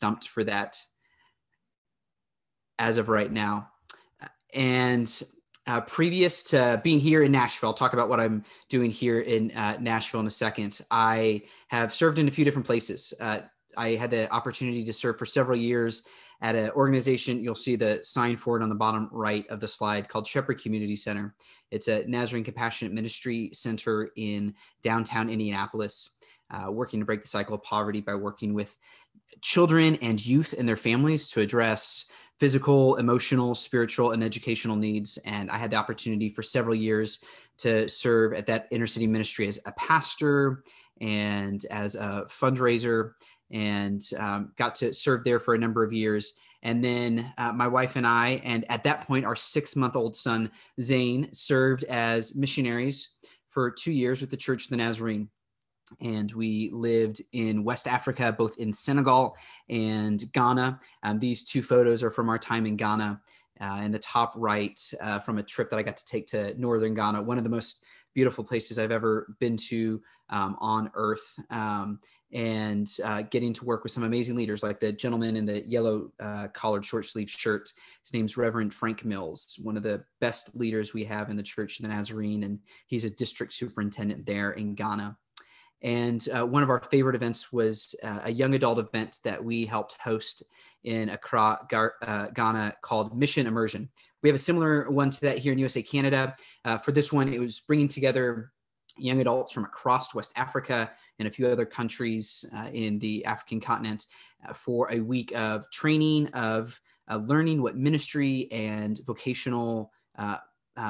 stumped 0.00 0.28
for 0.28 0.42
that 0.42 0.82
as 2.78 2.96
of 2.96 3.10
right 3.10 3.30
now. 3.30 3.68
And 4.54 5.22
uh, 5.66 5.82
previous 5.82 6.42
to 6.44 6.80
being 6.82 6.98
here 6.98 7.22
in 7.22 7.30
Nashville, 7.30 7.68
I'll 7.68 7.74
talk 7.74 7.92
about 7.92 8.08
what 8.08 8.18
I'm 8.18 8.42
doing 8.70 8.90
here 8.90 9.20
in 9.20 9.50
uh, 9.50 9.76
Nashville 9.78 10.20
in 10.20 10.26
a 10.26 10.30
second. 10.30 10.80
I 10.90 11.42
have 11.68 11.92
served 11.92 12.18
in 12.18 12.28
a 12.28 12.30
few 12.30 12.46
different 12.46 12.64
places. 12.64 13.12
Uh, 13.20 13.40
I 13.76 13.90
had 13.90 14.10
the 14.10 14.32
opportunity 14.32 14.82
to 14.84 14.92
serve 14.92 15.18
for 15.18 15.26
several 15.26 15.58
years 15.58 16.04
at 16.40 16.56
an 16.56 16.70
organization. 16.70 17.44
You'll 17.44 17.54
see 17.54 17.76
the 17.76 18.00
sign 18.02 18.38
for 18.38 18.58
it 18.58 18.62
on 18.62 18.70
the 18.70 18.74
bottom 18.74 19.10
right 19.12 19.44
of 19.50 19.60
the 19.60 19.68
slide 19.68 20.08
called 20.08 20.26
Shepherd 20.26 20.62
Community 20.62 20.96
Center. 20.96 21.34
It's 21.70 21.88
a 21.88 22.06
Nazarene 22.06 22.42
Compassionate 22.42 22.94
Ministry 22.94 23.50
Center 23.52 24.12
in 24.16 24.54
downtown 24.82 25.28
Indianapolis, 25.28 26.16
uh, 26.50 26.72
working 26.72 27.00
to 27.00 27.06
break 27.06 27.20
the 27.20 27.28
cycle 27.28 27.54
of 27.54 27.62
poverty 27.62 28.00
by 28.00 28.14
working 28.14 28.54
with 28.54 28.76
children 29.42 29.96
and 30.02 30.24
youth 30.24 30.54
and 30.58 30.68
their 30.68 30.76
families 30.76 31.28
to 31.30 31.40
address 31.40 32.06
physical, 32.38 32.96
emotional, 32.96 33.54
spiritual, 33.54 34.12
and 34.12 34.24
educational 34.24 34.76
needs. 34.76 35.18
And 35.24 35.50
I 35.50 35.58
had 35.58 35.70
the 35.70 35.76
opportunity 35.76 36.28
for 36.28 36.42
several 36.42 36.74
years 36.74 37.22
to 37.58 37.88
serve 37.88 38.32
at 38.32 38.46
that 38.46 38.66
inner 38.70 38.86
city 38.86 39.06
ministry 39.06 39.46
as 39.46 39.58
a 39.66 39.72
pastor 39.72 40.62
and 41.00 41.64
as 41.70 41.94
a 41.94 42.24
fundraiser 42.28 43.12
and 43.50 44.02
um, 44.18 44.52
got 44.56 44.74
to 44.76 44.92
serve 44.92 45.24
there 45.24 45.40
for 45.40 45.54
a 45.54 45.58
number 45.58 45.84
of 45.84 45.92
years. 45.92 46.34
And 46.62 46.84
then 46.84 47.32
uh, 47.38 47.52
my 47.52 47.68
wife 47.68 47.96
and 47.96 48.06
I, 48.06 48.40
and 48.44 48.70
at 48.70 48.84
that 48.84 49.06
point, 49.06 49.24
our 49.24 49.36
six 49.36 49.76
month 49.76 49.96
old 49.96 50.14
son, 50.14 50.50
Zane, 50.80 51.28
served 51.32 51.84
as 51.84 52.36
missionaries 52.36 53.16
for 53.48 53.70
two 53.70 53.92
years 53.92 54.20
with 54.20 54.30
the 54.30 54.36
Church 54.36 54.64
of 54.64 54.70
the 54.70 54.76
Nazarene. 54.76 55.28
And 56.00 56.30
we 56.32 56.70
lived 56.72 57.20
in 57.32 57.64
West 57.64 57.86
Africa, 57.86 58.34
both 58.36 58.58
in 58.58 58.72
Senegal 58.72 59.36
and 59.68 60.22
Ghana. 60.32 60.78
Um, 61.02 61.18
these 61.18 61.44
two 61.44 61.62
photos 61.62 62.02
are 62.02 62.10
from 62.10 62.28
our 62.28 62.38
time 62.38 62.66
in 62.66 62.76
Ghana. 62.76 63.20
Uh, 63.60 63.82
in 63.84 63.92
the 63.92 63.98
top 63.98 64.32
right, 64.36 64.80
uh, 65.02 65.18
from 65.18 65.36
a 65.36 65.42
trip 65.42 65.68
that 65.68 65.78
I 65.78 65.82
got 65.82 65.98
to 65.98 66.06
take 66.06 66.26
to 66.28 66.58
northern 66.58 66.94
Ghana, 66.94 67.22
one 67.22 67.36
of 67.36 67.44
the 67.44 67.50
most 67.50 67.84
beautiful 68.14 68.42
places 68.42 68.78
I've 68.78 68.90
ever 68.90 69.36
been 69.38 69.56
to 69.68 70.00
um, 70.30 70.56
on 70.60 70.90
earth. 70.94 71.38
Um, 71.50 72.00
and 72.32 72.88
uh, 73.04 73.22
getting 73.22 73.52
to 73.52 73.64
work 73.64 73.82
with 73.82 73.92
some 73.92 74.04
amazing 74.04 74.36
leaders 74.36 74.62
like 74.62 74.78
the 74.78 74.92
gentleman 74.92 75.36
in 75.36 75.44
the 75.46 75.66
yellow 75.66 76.12
uh, 76.20 76.46
collared 76.48 76.84
short 76.84 77.04
sleeve 77.04 77.28
shirt. 77.28 77.72
His 78.02 78.14
name's 78.14 78.36
Reverend 78.36 78.72
Frank 78.72 79.04
Mills, 79.04 79.58
one 79.60 79.76
of 79.76 79.82
the 79.82 80.04
best 80.20 80.54
leaders 80.54 80.94
we 80.94 81.04
have 81.04 81.28
in 81.28 81.36
the 81.36 81.42
Church 81.42 81.78
of 81.78 81.82
the 81.82 81.88
Nazarene, 81.88 82.44
and 82.44 82.60
he's 82.86 83.04
a 83.04 83.10
district 83.10 83.52
superintendent 83.52 84.26
there 84.26 84.52
in 84.52 84.74
Ghana. 84.74 85.16
And 85.82 86.26
uh, 86.34 86.46
one 86.46 86.62
of 86.62 86.70
our 86.70 86.80
favorite 86.80 87.16
events 87.16 87.52
was 87.52 87.94
uh, 88.02 88.20
a 88.24 88.32
young 88.32 88.54
adult 88.54 88.78
event 88.78 89.20
that 89.24 89.42
we 89.42 89.64
helped 89.64 89.96
host 90.00 90.42
in 90.84 91.08
Accra, 91.10 91.66
uh, 92.02 92.26
Ghana 92.34 92.74
called 92.82 93.16
Mission 93.16 93.46
Immersion. 93.46 93.88
We 94.22 94.28
have 94.28 94.36
a 94.36 94.38
similar 94.38 94.90
one 94.90 95.10
to 95.10 95.20
that 95.22 95.38
here 95.38 95.52
in 95.52 95.58
USA, 95.58 95.82
Canada. 95.82 96.36
Uh, 96.64 96.76
for 96.78 96.92
this 96.92 97.12
one, 97.12 97.32
it 97.32 97.40
was 97.40 97.60
bringing 97.60 97.88
together 97.88 98.52
young 98.98 99.20
adults 99.20 99.52
from 99.52 99.64
across 99.64 100.14
West 100.14 100.32
Africa 100.36 100.90
and 101.18 101.26
a 101.26 101.30
few 101.30 101.46
other 101.46 101.64
countries 101.64 102.44
uh, 102.54 102.68
in 102.72 102.98
the 102.98 103.24
African 103.24 103.60
continent 103.60 104.06
uh, 104.46 104.52
for 104.52 104.92
a 104.92 105.00
week 105.00 105.32
of 105.34 105.70
training, 105.70 106.26
of 106.28 106.78
learning 107.26 107.60
what 107.60 107.76
ministry 107.76 108.46
and 108.52 109.00
vocational 109.06 109.90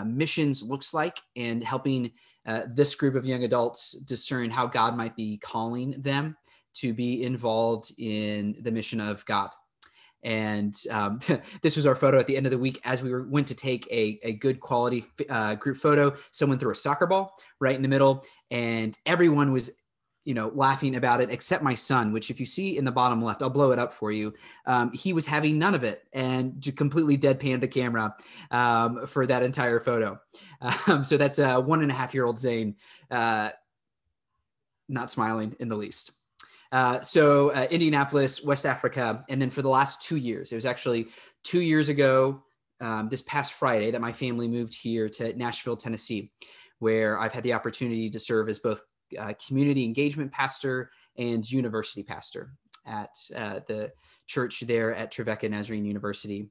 missions 0.04 0.62
looks 0.62 0.92
like, 0.92 1.18
and 1.36 1.62
helping 1.64 2.10
uh, 2.46 2.62
this 2.72 2.94
group 2.94 3.14
of 3.14 3.24
young 3.24 3.44
adults 3.44 3.92
discern 3.92 4.50
how 4.50 4.66
God 4.66 4.96
might 4.96 5.16
be 5.16 5.38
calling 5.38 6.00
them 6.00 6.36
to 6.74 6.94
be 6.94 7.24
involved 7.24 7.92
in 7.98 8.56
the 8.62 8.70
mission 8.70 9.00
of 9.00 9.24
God. 9.26 9.50
And 10.22 10.74
um, 10.90 11.18
this 11.62 11.76
was 11.76 11.86
our 11.86 11.94
photo 11.94 12.18
at 12.18 12.26
the 12.26 12.36
end 12.36 12.46
of 12.46 12.52
the 12.52 12.58
week 12.58 12.80
as 12.84 13.02
we 13.02 13.10
were, 13.10 13.26
went 13.28 13.46
to 13.48 13.54
take 13.54 13.86
a, 13.90 14.18
a 14.22 14.32
good 14.34 14.60
quality 14.60 15.04
uh, 15.28 15.54
group 15.54 15.76
photo. 15.76 16.14
Someone 16.32 16.58
threw 16.58 16.72
a 16.72 16.76
soccer 16.76 17.06
ball 17.06 17.34
right 17.60 17.74
in 17.74 17.82
the 17.82 17.88
middle, 17.88 18.24
and 18.50 18.96
everyone 19.06 19.52
was 19.52 19.79
you 20.24 20.34
know 20.34 20.52
laughing 20.54 20.96
about 20.96 21.20
it 21.20 21.30
except 21.30 21.62
my 21.62 21.74
son 21.74 22.12
which 22.12 22.30
if 22.30 22.38
you 22.38 22.46
see 22.46 22.76
in 22.76 22.84
the 22.84 22.90
bottom 22.90 23.22
left 23.22 23.42
i'll 23.42 23.50
blow 23.50 23.72
it 23.72 23.78
up 23.78 23.92
for 23.92 24.12
you. 24.12 24.32
Um, 24.66 24.92
he 24.92 25.12
was 25.12 25.26
having 25.26 25.58
none 25.58 25.74
of 25.74 25.84
it 25.84 26.04
and 26.12 26.62
completely 26.76 27.18
deadpan 27.18 27.60
the 27.60 27.68
camera 27.68 28.14
um, 28.50 29.06
for 29.06 29.26
that 29.26 29.42
entire 29.42 29.80
photo. 29.80 30.20
Um, 30.86 31.04
so 31.04 31.16
that's 31.16 31.38
a 31.38 31.58
one 31.58 31.80
and 31.82 31.90
a 31.90 31.94
half 31.94 32.12
year 32.12 32.26
old 32.26 32.38
zane 32.38 32.76
uh, 33.10 33.50
not 34.88 35.10
smiling 35.10 35.56
in 35.58 35.68
the 35.68 35.76
least. 35.76 36.12
Uh, 36.72 37.00
so 37.00 37.50
uh, 37.50 37.66
Indianapolis, 37.70 38.44
West 38.44 38.66
Africa, 38.66 39.24
and 39.28 39.40
then 39.40 39.50
for 39.50 39.62
the 39.62 39.68
last 39.68 40.02
two 40.02 40.16
years, 40.16 40.52
it 40.52 40.54
was 40.54 40.66
actually 40.66 41.08
two 41.42 41.60
years 41.60 41.88
ago, 41.88 42.42
um, 42.80 43.08
this 43.08 43.22
past 43.22 43.54
Friday, 43.54 43.90
that 43.90 44.00
my 44.00 44.12
family 44.12 44.48
moved 44.48 44.74
here 44.74 45.08
to 45.08 45.36
Nashville, 45.36 45.76
Tennessee, 45.76 46.30
where 46.78 47.18
I've 47.18 47.32
had 47.32 47.42
the 47.42 47.54
opportunity 47.54 48.08
to 48.10 48.18
serve 48.18 48.48
as 48.48 48.58
both 48.58 48.82
uh, 49.18 49.32
community 49.46 49.84
engagement 49.84 50.32
pastor 50.32 50.90
and 51.16 51.50
university 51.50 52.02
pastor 52.02 52.52
at 52.86 53.16
uh, 53.36 53.60
the 53.68 53.92
church 54.26 54.60
there 54.60 54.94
at 54.94 55.10
Trevecca 55.10 55.48
Nazarene 55.48 55.84
University. 55.84 56.48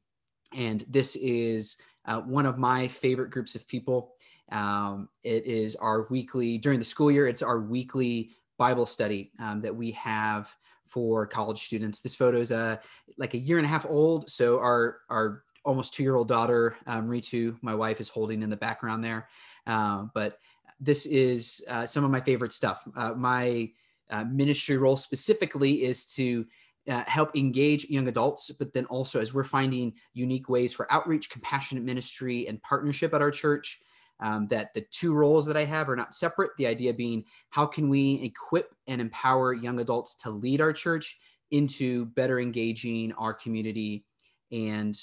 And 0.55 0.85
this 0.89 1.15
is 1.15 1.77
uh, 2.05 2.21
one 2.21 2.45
of 2.45 2.57
my 2.57 2.87
favorite 2.87 3.29
groups 3.29 3.55
of 3.55 3.67
people. 3.67 4.13
Um, 4.51 5.09
it 5.23 5.45
is 5.45 5.75
our 5.75 6.07
weekly, 6.09 6.57
during 6.57 6.79
the 6.79 6.85
school 6.85 7.11
year, 7.11 7.27
it's 7.27 7.43
our 7.43 7.59
weekly 7.59 8.31
Bible 8.57 8.85
study 8.85 9.31
um, 9.39 9.61
that 9.61 9.75
we 9.75 9.91
have 9.91 10.53
for 10.85 11.27
college 11.27 11.63
students. 11.63 12.01
This 12.01 12.15
photo 12.15 12.39
is 12.39 12.51
uh, 12.51 12.77
like 13.17 13.35
a 13.35 13.37
year 13.37 13.57
and 13.57 13.65
a 13.65 13.69
half 13.69 13.85
old. 13.85 14.29
So 14.29 14.57
our, 14.59 14.97
our 15.09 15.43
almost 15.63 15.93
two 15.93 16.03
year 16.03 16.15
old 16.15 16.27
daughter, 16.27 16.75
um, 16.87 17.07
Ritu, 17.07 17.57
my 17.61 17.75
wife, 17.75 17.99
is 17.99 18.09
holding 18.09 18.41
in 18.41 18.49
the 18.49 18.57
background 18.57 19.03
there. 19.03 19.29
Uh, 19.67 20.05
but 20.15 20.39
this 20.79 21.05
is 21.05 21.63
uh, 21.69 21.85
some 21.85 22.03
of 22.03 22.11
my 22.11 22.21
favorite 22.21 22.53
stuff. 22.53 22.87
Uh, 22.95 23.13
my 23.13 23.69
uh, 24.09 24.23
ministry 24.25 24.77
role 24.77 24.97
specifically 24.97 25.83
is 25.83 26.05
to 26.05 26.45
uh, 26.89 27.03
help 27.05 27.35
engage 27.35 27.89
young 27.89 28.07
adults, 28.07 28.51
but 28.51 28.73
then 28.73 28.85
also 28.85 29.19
as 29.19 29.33
we're 29.33 29.43
finding 29.43 29.93
unique 30.13 30.49
ways 30.49 30.73
for 30.73 30.91
outreach, 30.91 31.29
compassionate 31.29 31.83
ministry, 31.83 32.47
and 32.47 32.61
partnership 32.63 33.13
at 33.13 33.21
our 33.21 33.31
church, 33.31 33.79
um, 34.21 34.47
that 34.47 34.73
the 34.73 34.85
two 34.89 35.13
roles 35.13 35.45
that 35.45 35.55
I 35.57 35.65
have 35.65 35.89
are 35.89 35.95
not 35.95 36.13
separate. 36.13 36.51
The 36.57 36.67
idea 36.67 36.93
being, 36.93 37.25
how 37.49 37.65
can 37.65 37.89
we 37.89 38.21
equip 38.23 38.73
and 38.87 38.99
empower 38.99 39.53
young 39.53 39.79
adults 39.79 40.15
to 40.23 40.29
lead 40.29 40.61
our 40.61 40.73
church 40.73 41.17
into 41.51 42.05
better 42.05 42.39
engaging 42.39 43.13
our 43.13 43.33
community 43.33 44.05
and 44.51 44.97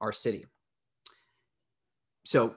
our 0.00 0.12
city? 0.12 0.44
So 2.24 2.56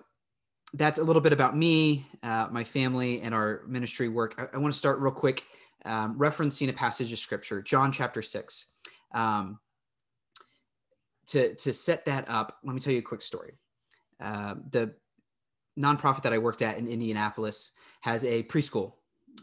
that's 0.73 0.97
a 0.97 1.03
little 1.03 1.21
bit 1.21 1.33
about 1.33 1.57
me, 1.57 2.07
uh, 2.23 2.47
my 2.51 2.63
family, 2.63 3.21
and 3.21 3.33
our 3.33 3.63
ministry 3.67 4.07
work. 4.07 4.35
I, 4.37 4.55
I 4.55 4.59
want 4.59 4.73
to 4.73 4.77
start 4.77 4.99
real 4.99 5.11
quick 5.11 5.43
um, 5.85 6.17
referencing 6.17 6.69
a 6.69 6.73
passage 6.73 7.11
of 7.11 7.19
scripture, 7.19 7.61
John 7.61 7.91
chapter 7.91 8.21
6. 8.21 8.73
Um, 9.13 9.59
to, 11.27 11.55
to 11.55 11.73
set 11.73 12.05
that 12.05 12.27
up, 12.27 12.57
let 12.63 12.73
me 12.73 12.79
tell 12.79 12.93
you 12.93 12.99
a 12.99 13.03
quick 13.03 13.21
story. 13.21 13.53
Uh, 14.19 14.55
the 14.71 14.93
nonprofit 15.77 16.23
that 16.23 16.33
I 16.33 16.37
worked 16.37 16.61
at 16.61 16.77
in 16.77 16.87
Indianapolis 16.87 17.71
has 18.01 18.23
a 18.25 18.43
preschool 18.43 18.93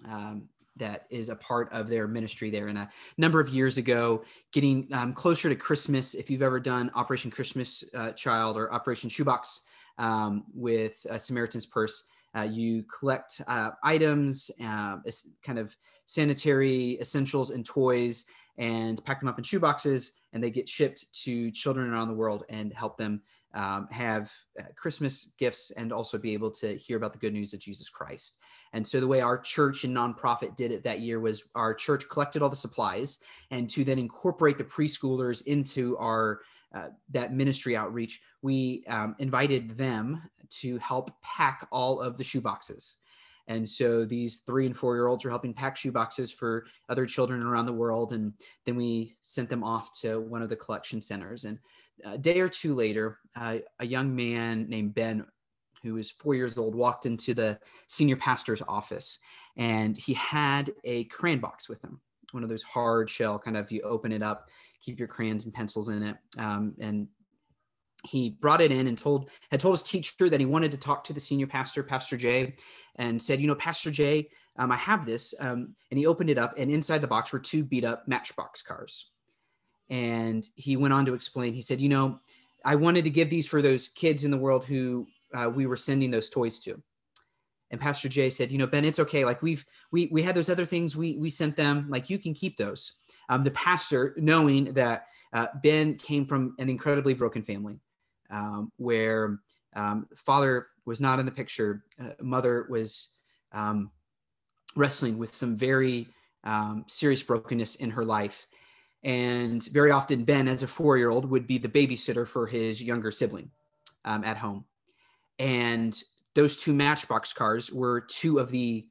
um, 0.09 0.48
that 0.76 1.06
is 1.10 1.28
a 1.28 1.36
part 1.36 1.72
of 1.72 1.88
their 1.88 2.06
ministry 2.06 2.50
there. 2.50 2.66
And 2.69 2.76
a 2.76 2.91
number 3.16 3.41
of 3.41 3.48
years 3.48 3.78
ago, 3.78 4.25
getting 4.53 4.88
um, 4.92 5.12
closer 5.12 5.48
to 5.48 5.56
Christmas, 5.56 6.15
if 6.15 6.31
you've 6.31 6.42
ever 6.42 6.60
done 6.60 6.91
Operation 6.94 7.31
Christmas 7.31 7.82
uh, 7.94 8.10
Child 8.12 8.56
or 8.56 8.72
Operation 8.72 9.09
Shoebox 9.09 9.62
um, 9.99 10.45
with 10.55 11.07
a 11.11 11.19
Samaritan's 11.19 11.67
Purse, 11.67 12.09
uh, 12.37 12.43
you 12.43 12.84
collect 12.84 13.41
uh, 13.47 13.71
items, 13.83 14.51
uh, 14.62 14.97
kind 15.43 15.59
of 15.59 15.75
sanitary 16.05 16.99
essentials 17.01 17.51
and 17.51 17.65
toys, 17.65 18.27
and 18.59 19.03
pack 19.05 19.21
them 19.21 19.29
up 19.29 19.39
in 19.39 19.45
shoeboxes, 19.45 20.11
and 20.33 20.43
they 20.43 20.51
get 20.51 20.69
shipped 20.69 21.13
to 21.25 21.51
children 21.51 21.91
around 21.91 22.09
the 22.09 22.15
world 22.15 22.45
and 22.48 22.72
help 22.72 22.97
them 22.97 23.22
um, 23.54 23.89
have 23.91 24.31
uh, 24.60 24.65
Christmas 24.77 25.33
gifts 25.39 25.71
and 25.72 25.93
also 25.93 26.19
be 26.19 26.34
able 26.34 26.51
to 26.51 26.77
hear 26.77 26.99
about 26.99 27.15
the 27.15 27.19
good 27.19 27.33
news 27.33 27.54
of 27.54 27.60
Jesus 27.60 27.89
Christ. 27.89 28.39
And 28.75 28.87
so 28.87 29.01
the 29.01 29.07
way 29.07 29.22
our 29.22 29.39
church 29.39 29.84
and 29.84 29.97
nonprofit 29.97 30.57
did 30.57 30.72
it 30.72 30.83
that 30.84 31.01
year 31.01 31.21
was 31.21 31.45
our 31.54 31.72
church 31.72 32.07
collected 32.10 32.42
all 32.42 32.51
the 32.51 32.57
supplies 32.57 33.22
and 33.51 33.69
to 33.71 33.83
then 33.83 33.99
incorporate 33.99 34.59
the 34.59 34.65
preschoolers 34.65 35.47
into 35.47 35.97
our 35.97 36.41
uh, 36.77 36.89
that 37.11 37.33
ministry 37.33 37.75
outreach, 37.75 38.21
we 38.43 38.84
um, 38.89 39.17
invited 39.19 39.78
them 39.78 40.21
to 40.49 40.78
help 40.78 41.11
pack 41.23 41.67
all 41.73 42.01
of 42.01 42.19
the 42.19 42.25
shoe 42.25 42.41
boxes. 42.41 42.97
And 43.49 43.67
so 43.67 44.05
these 44.05 44.39
three 44.41 44.67
and 44.67 44.77
four 44.77 44.95
year 44.95 45.07
olds 45.07 45.25
were 45.25 45.31
helping 45.31 45.55
pack 45.55 45.77
shoe 45.77 45.93
boxes 45.93 46.33
for 46.33 46.67
other 46.89 47.07
children 47.07 47.43
around 47.43 47.67
the 47.67 47.73
world. 47.73 48.13
And 48.13 48.33
then 48.67 48.77
we 48.77 49.17
sent 49.23 49.49
them 49.49 49.65
off 49.65 49.91
to 50.01 50.21
one 50.21 50.43
of 50.43 50.51
the 50.51 50.57
collection 50.57 51.01
centers. 51.01 51.45
And 51.45 51.59
a 52.05 52.19
day 52.19 52.41
or 52.41 52.49
two 52.49 52.75
later, 52.75 53.21
uh, 53.37 53.59
a 53.78 53.87
young 53.87 54.15
man 54.15 54.69
named 54.69 54.95
Ben, 54.95 55.25
who 55.83 55.95
was 55.95 56.11
four 56.11 56.34
years 56.34 56.59
old, 56.59 56.75
walked 56.75 57.07
into 57.07 57.33
the 57.33 57.59
senior 57.87 58.17
pastor's 58.17 58.63
office 58.69 59.19
and 59.57 59.97
he 59.97 60.13
had 60.13 60.73
a 60.84 61.05
crayon 61.05 61.39
box 61.39 61.69
with 61.69 61.83
him 61.83 62.01
one 62.36 62.44
of 62.44 62.48
those 62.48 62.62
hard 62.62 63.10
shell 63.10 63.38
kind 63.38 63.56
of 63.56 63.72
you 63.72 63.80
open 63.83 64.12
it 64.12 64.22
up, 64.22 64.48
keep 64.80 64.98
your 64.98 65.09
crayons 65.09 65.47
and 65.47 65.54
pencils 65.54 65.88
in 65.88 66.03
it. 66.03 66.16
Um, 66.38 66.74
and 66.78 67.09
he 68.04 68.30
brought 68.30 68.60
it 68.60 68.71
in 68.71 68.86
and 68.86 68.97
told 68.97 69.30
had 69.50 69.59
told 69.59 69.74
his 69.74 69.83
teacher 69.83 70.28
that 70.30 70.38
he 70.38 70.47
wanted 70.47 70.71
to 70.71 70.78
talk 70.78 71.03
to 71.04 71.12
the 71.12 71.18
senior 71.18 71.47
pastor, 71.47 71.83
Pastor 71.83 72.16
Jay, 72.16 72.54
and 72.97 73.21
said, 73.21 73.41
you 73.41 73.48
know, 73.48 73.54
Pastor 73.56 73.91
Jay, 73.91 74.28
um, 74.59 74.71
I 74.71 74.77
have 74.77 75.04
this. 75.04 75.34
Um, 75.41 75.74
and 75.91 75.98
he 75.98 76.06
opened 76.06 76.30
it 76.30 76.38
up, 76.38 76.54
and 76.56 76.71
inside 76.71 77.00
the 77.00 77.06
box 77.06 77.33
were 77.33 77.41
two 77.41 77.65
beat 77.65 77.84
up 77.84 78.06
Matchbox 78.06 78.62
cars. 78.62 79.10
And 79.89 80.47
he 80.54 80.77
went 80.77 80.94
on 80.94 81.06
to 81.06 81.15
explain. 81.15 81.54
He 81.54 81.62
said, 81.62 81.80
you 81.80 81.89
know, 81.89 82.21
I 82.65 82.74
wanted 82.74 83.04
to 83.04 83.10
give 83.10 83.30
these 83.30 83.48
for 83.48 83.62
those 83.62 83.89
kids 83.89 84.24
in 84.24 84.30
the 84.30 84.36
world 84.36 84.65
who 84.65 85.06
uh, 85.34 85.48
we 85.48 85.66
were 85.66 85.77
sending 85.77 86.10
those 86.10 86.30
toys 86.30 86.59
to. 86.60 86.80
And 87.71 87.80
Pastor 87.80 88.09
Jay 88.09 88.30
said, 88.30 88.53
you 88.53 88.59
know, 88.59 88.66
Ben, 88.66 88.84
it's 88.84 89.01
okay. 89.01 89.24
Like 89.24 89.42
we've 89.42 89.65
we 89.91 90.09
we 90.13 90.22
had 90.22 90.34
those 90.34 90.51
other 90.51 90.65
things 90.65 90.97
we 90.97 91.16
we 91.16 91.30
sent 91.30 91.57
them. 91.57 91.86
Like 91.89 92.09
you 92.09 92.18
can 92.18 92.34
keep 92.34 92.57
those. 92.57 92.92
Um, 93.28 93.42
the 93.42 93.51
pastor, 93.51 94.15
knowing 94.16 94.72
that 94.74 95.07
uh, 95.33 95.48
Ben 95.63 95.97
came 95.97 96.27
from 96.27 96.54
an 96.59 96.68
incredibly 96.71 97.15
broken 97.15 97.42
family, 97.42 97.80
um, 98.30 98.71
where 98.77 99.41
um, 99.74 100.07
father 100.15 100.68
was 100.84 101.01
not 101.01 101.18
in 101.18 101.27
the 101.27 101.33
picture, 101.33 101.84
uh, 102.01 102.10
mother 102.21 102.66
was 102.71 103.15
um, 103.53 103.91
wrestling 104.77 105.18
with 105.18 105.34
some 105.34 105.57
very 105.57 106.07
um, 106.45 106.84
serious 106.86 107.22
brokenness 107.22 107.77
in 107.77 107.91
her 107.91 108.04
life, 108.04 108.47
and 109.03 109.65
very 109.72 109.91
often, 109.91 110.24
Ben, 110.24 110.47
as 110.47 110.63
a 110.63 110.68
four 110.68 110.97
year 110.97 111.10
old, 111.10 111.28
would 111.28 111.47
be 111.48 111.59
the 111.59 111.68
babysitter 111.68 112.27
for 112.27 112.47
his 112.47 112.80
younger 112.80 113.10
sibling 113.10 113.51
um, 114.04 114.22
at 114.22 114.36
home. 114.36 114.65
And 115.39 116.01
those 116.36 116.56
two 116.56 116.72
Matchbox 116.72 117.33
cars 117.33 117.72
were 117.72 118.00
two 118.00 118.38
of 118.38 118.50
the 118.50 118.86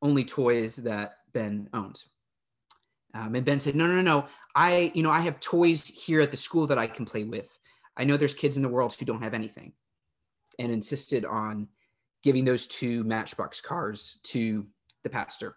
only 0.00 0.24
toys 0.24 0.76
that 0.76 1.18
Ben 1.32 1.68
owned. 1.74 2.02
Um, 3.12 3.34
and 3.34 3.44
Ben 3.44 3.60
said, 3.60 3.74
No, 3.74 3.86
no, 3.86 3.96
no, 3.96 4.00
no. 4.00 4.26
I, 4.54 4.92
you 4.94 5.02
know, 5.02 5.10
I 5.10 5.20
have 5.20 5.40
toys 5.40 5.86
here 5.86 6.20
at 6.20 6.30
the 6.30 6.36
school 6.36 6.66
that 6.68 6.78
I 6.78 6.86
can 6.86 7.04
play 7.04 7.24
with. 7.24 7.58
I 7.96 8.04
know 8.04 8.16
there's 8.16 8.34
kids 8.34 8.56
in 8.56 8.62
the 8.62 8.68
world 8.68 8.94
who 8.94 9.04
don't 9.04 9.22
have 9.22 9.34
anything. 9.34 9.72
And 10.58 10.72
insisted 10.72 11.24
on 11.24 11.68
giving 12.22 12.44
those 12.44 12.66
two 12.66 13.04
Matchbox 13.04 13.60
cars 13.60 14.20
to 14.24 14.66
the 15.02 15.10
pastor 15.10 15.56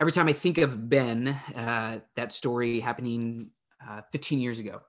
every 0.00 0.12
time 0.12 0.28
I 0.28 0.32
think 0.32 0.58
of 0.58 0.88
Ben, 0.88 1.28
uh, 1.54 1.98
that 2.16 2.32
story 2.32 2.80
happening 2.80 3.50
uh, 3.86 4.00
15 4.12 4.40
years 4.40 4.58
ago, 4.58 4.80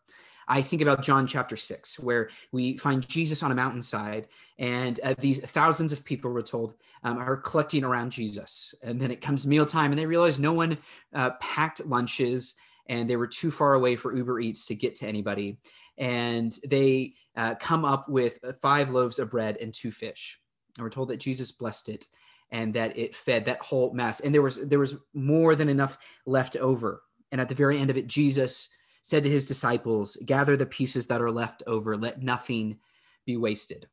I 0.52 0.62
think 0.62 0.82
about 0.82 1.02
John 1.02 1.28
chapter 1.28 1.56
6, 1.56 2.02
where 2.02 2.30
we 2.52 2.76
find 2.76 3.08
Jesus 3.08 3.42
on 3.42 3.54
a 3.54 3.56
mountainside, 3.56 4.28
and 4.60 5.00
uh, 5.02 5.16
these 5.18 5.40
thousands 5.40 5.94
of 5.94 6.04
people, 6.04 6.30
we're 6.30 6.42
told, 6.42 6.74
um, 7.06 7.18
are 7.18 7.38
collecting 7.38 7.86
around 7.86 8.12
Jesus. 8.12 8.76
And 8.84 9.00
then 9.00 9.12
it 9.12 9.22
comes 9.22 9.48
mealtime, 9.48 9.94
and 9.94 9.98
they 9.98 10.06
realize 10.06 10.42
no 10.42 10.52
one 10.52 10.78
uh, 11.14 11.30
packed 11.40 11.86
lunches, 11.86 12.56
and 12.88 13.10
they 13.10 13.16
were 13.16 13.28
too 13.28 13.50
far 13.50 13.76
away 13.76 13.96
for 13.96 14.14
Uber 14.14 14.42
Eats 14.42 14.66
to 14.66 14.76
get 14.76 14.96
to 14.96 15.08
anybody. 15.08 15.58
And 15.98 16.54
they 16.68 17.14
uh, 17.38 17.56
come 17.56 17.86
up 17.86 18.10
with 18.10 18.38
five 18.62 18.90
loaves 18.90 19.20
of 19.20 19.32
bread 19.32 19.56
and 19.56 19.74
two 19.74 19.90
fish. 19.90 20.38
And 20.76 20.84
we're 20.84 20.90
told 20.90 21.12
that 21.12 21.22
Jesus 21.22 21.54
blessed 21.54 21.88
it 21.88 22.06
and 22.52 22.74
that 22.74 22.98
it 22.98 23.16
fed 23.16 23.46
that 23.46 23.62
whole 23.62 23.94
mess 23.94 24.20
and 24.20 24.34
there 24.34 24.42
was 24.42 24.58
there 24.68 24.80
was 24.80 24.98
more 25.14 25.56
than 25.56 25.70
enough 25.70 25.98
left 26.26 26.58
over 26.58 27.02
and 27.32 27.40
at 27.40 27.48
the 27.48 27.56
very 27.56 27.80
end 27.80 27.90
of 27.90 27.96
it 27.96 28.08
jesus 28.08 28.68
said 29.02 29.24
to 29.24 29.30
his 29.30 29.48
disciples 29.48 30.18
gather 30.26 30.56
the 30.56 30.66
pieces 30.66 31.08
that 31.08 31.22
are 31.22 31.32
left 31.32 31.64
over 31.68 31.98
let 31.98 32.22
nothing 32.22 32.78
be 33.26 33.38
wasted 33.38 33.88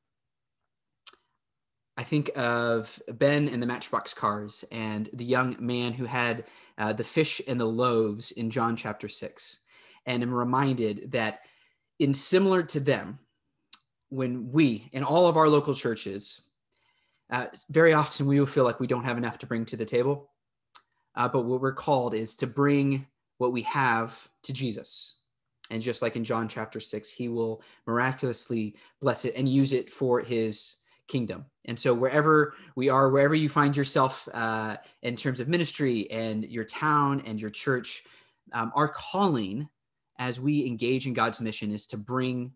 i 1.97 2.03
think 2.03 2.31
of 2.37 3.01
ben 3.13 3.49
and 3.49 3.63
the 3.63 3.67
matchbox 3.67 4.15
cars 4.15 4.65
and 4.71 5.09
the 5.13 5.25
young 5.25 5.57
man 5.59 5.93
who 5.93 6.05
had 6.05 6.45
uh, 6.79 6.93
the 6.93 7.05
fish 7.05 7.41
and 7.49 7.61
the 7.61 7.65
loaves 7.65 8.31
in 8.33 8.51
john 8.51 8.77
chapter 8.77 9.09
6 9.09 9.59
and 10.07 10.23
am 10.23 10.33
reminded 10.33 11.13
that 11.13 11.41
in 11.99 12.15
similar 12.15 12.63
to 12.63 12.81
them 12.81 13.19
when 14.11 14.51
we 14.51 14.89
in 14.93 15.03
all 15.03 15.27
of 15.27 15.37
our 15.37 15.49
local 15.49 15.75
churches 15.75 16.49
uh, 17.31 17.47
very 17.71 17.93
often 17.93 18.27
we 18.27 18.39
will 18.39 18.47
feel 18.47 18.65
like 18.65 18.81
we 18.81 18.87
don't 18.87 19.05
have 19.05 19.19
enough 19.19 19.39
to 19.39 19.47
bring 19.47 19.65
to 19.67 19.77
the 19.77 19.85
table. 19.85 20.31
Uh, 21.15 21.29
but 21.29 21.45
what 21.45 21.61
we're 21.61 21.73
called 21.73 22.15
is 22.15 22.37
to 22.37 22.47
bring 22.47 23.07
what 23.39 23.53
we 23.53 23.63
have 23.63 24.29
to 24.43 24.53
Jesus. 24.53 25.21
And 25.71 25.83
just 25.83 26.03
like 26.03 26.17
in 26.17 26.25
John 26.25 26.49
chapter 26.49 26.81
six, 26.81 27.11
he 27.11 27.29
will 27.29 27.63
miraculously 27.87 28.77
bless 29.01 29.25
it 29.25 29.35
and 29.37 29.49
use 29.49 29.73
it 29.73 29.91
for 29.91 30.21
his 30.21 30.77
kingdom. 31.09 31.45
And 31.67 31.79
so, 31.79 31.93
wherever 31.93 32.55
we 32.77 32.89
are, 32.89 33.11
wherever 33.11 33.35
you 33.35 33.49
find 33.49 33.77
yourself 33.77 34.29
uh, 34.33 34.77
in 35.03 35.17
terms 35.17 35.41
of 35.41 35.49
ministry 35.49 36.11
and 36.11 36.45
your 36.45 36.65
town 36.65 37.23
and 37.27 37.41
your 37.41 37.51
church, 37.51 38.05
um, 38.53 38.73
our 38.75 38.89
calling 38.89 39.69
as 40.19 40.41
we 40.41 40.67
engage 40.67 41.07
in 41.07 41.13
God's 41.13 41.41
mission 41.41 41.71
is 41.71 41.87
to 41.89 41.97
bring 41.97 42.53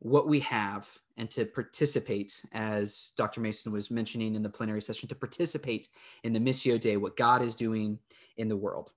what 0.00 0.28
we 0.28 0.40
have 0.40 0.88
and 1.16 1.30
to 1.30 1.44
participate, 1.44 2.42
as 2.52 3.12
Dr. 3.16 3.40
Mason 3.40 3.72
was 3.72 3.90
mentioning 3.90 4.34
in 4.34 4.42
the 4.42 4.48
plenary 4.48 4.82
session, 4.82 5.08
to 5.08 5.14
participate 5.14 5.88
in 6.24 6.32
the 6.32 6.40
Missio 6.40 6.80
Dei, 6.80 6.96
what 6.96 7.16
God 7.16 7.42
is 7.42 7.54
doing 7.54 7.98
in 8.36 8.48
the 8.48 8.56
world. 8.56 8.92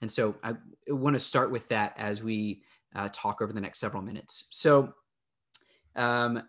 And 0.00 0.10
so 0.10 0.36
I 0.42 0.54
want 0.88 1.14
to 1.14 1.20
start 1.20 1.50
with 1.50 1.68
that 1.68 1.94
as 1.96 2.22
we 2.22 2.62
uh, 2.94 3.08
talk 3.12 3.42
over 3.42 3.52
the 3.52 3.60
next 3.60 3.78
several 3.78 4.02
minutes. 4.02 4.44
So, 4.50 4.92
um, 5.94 6.42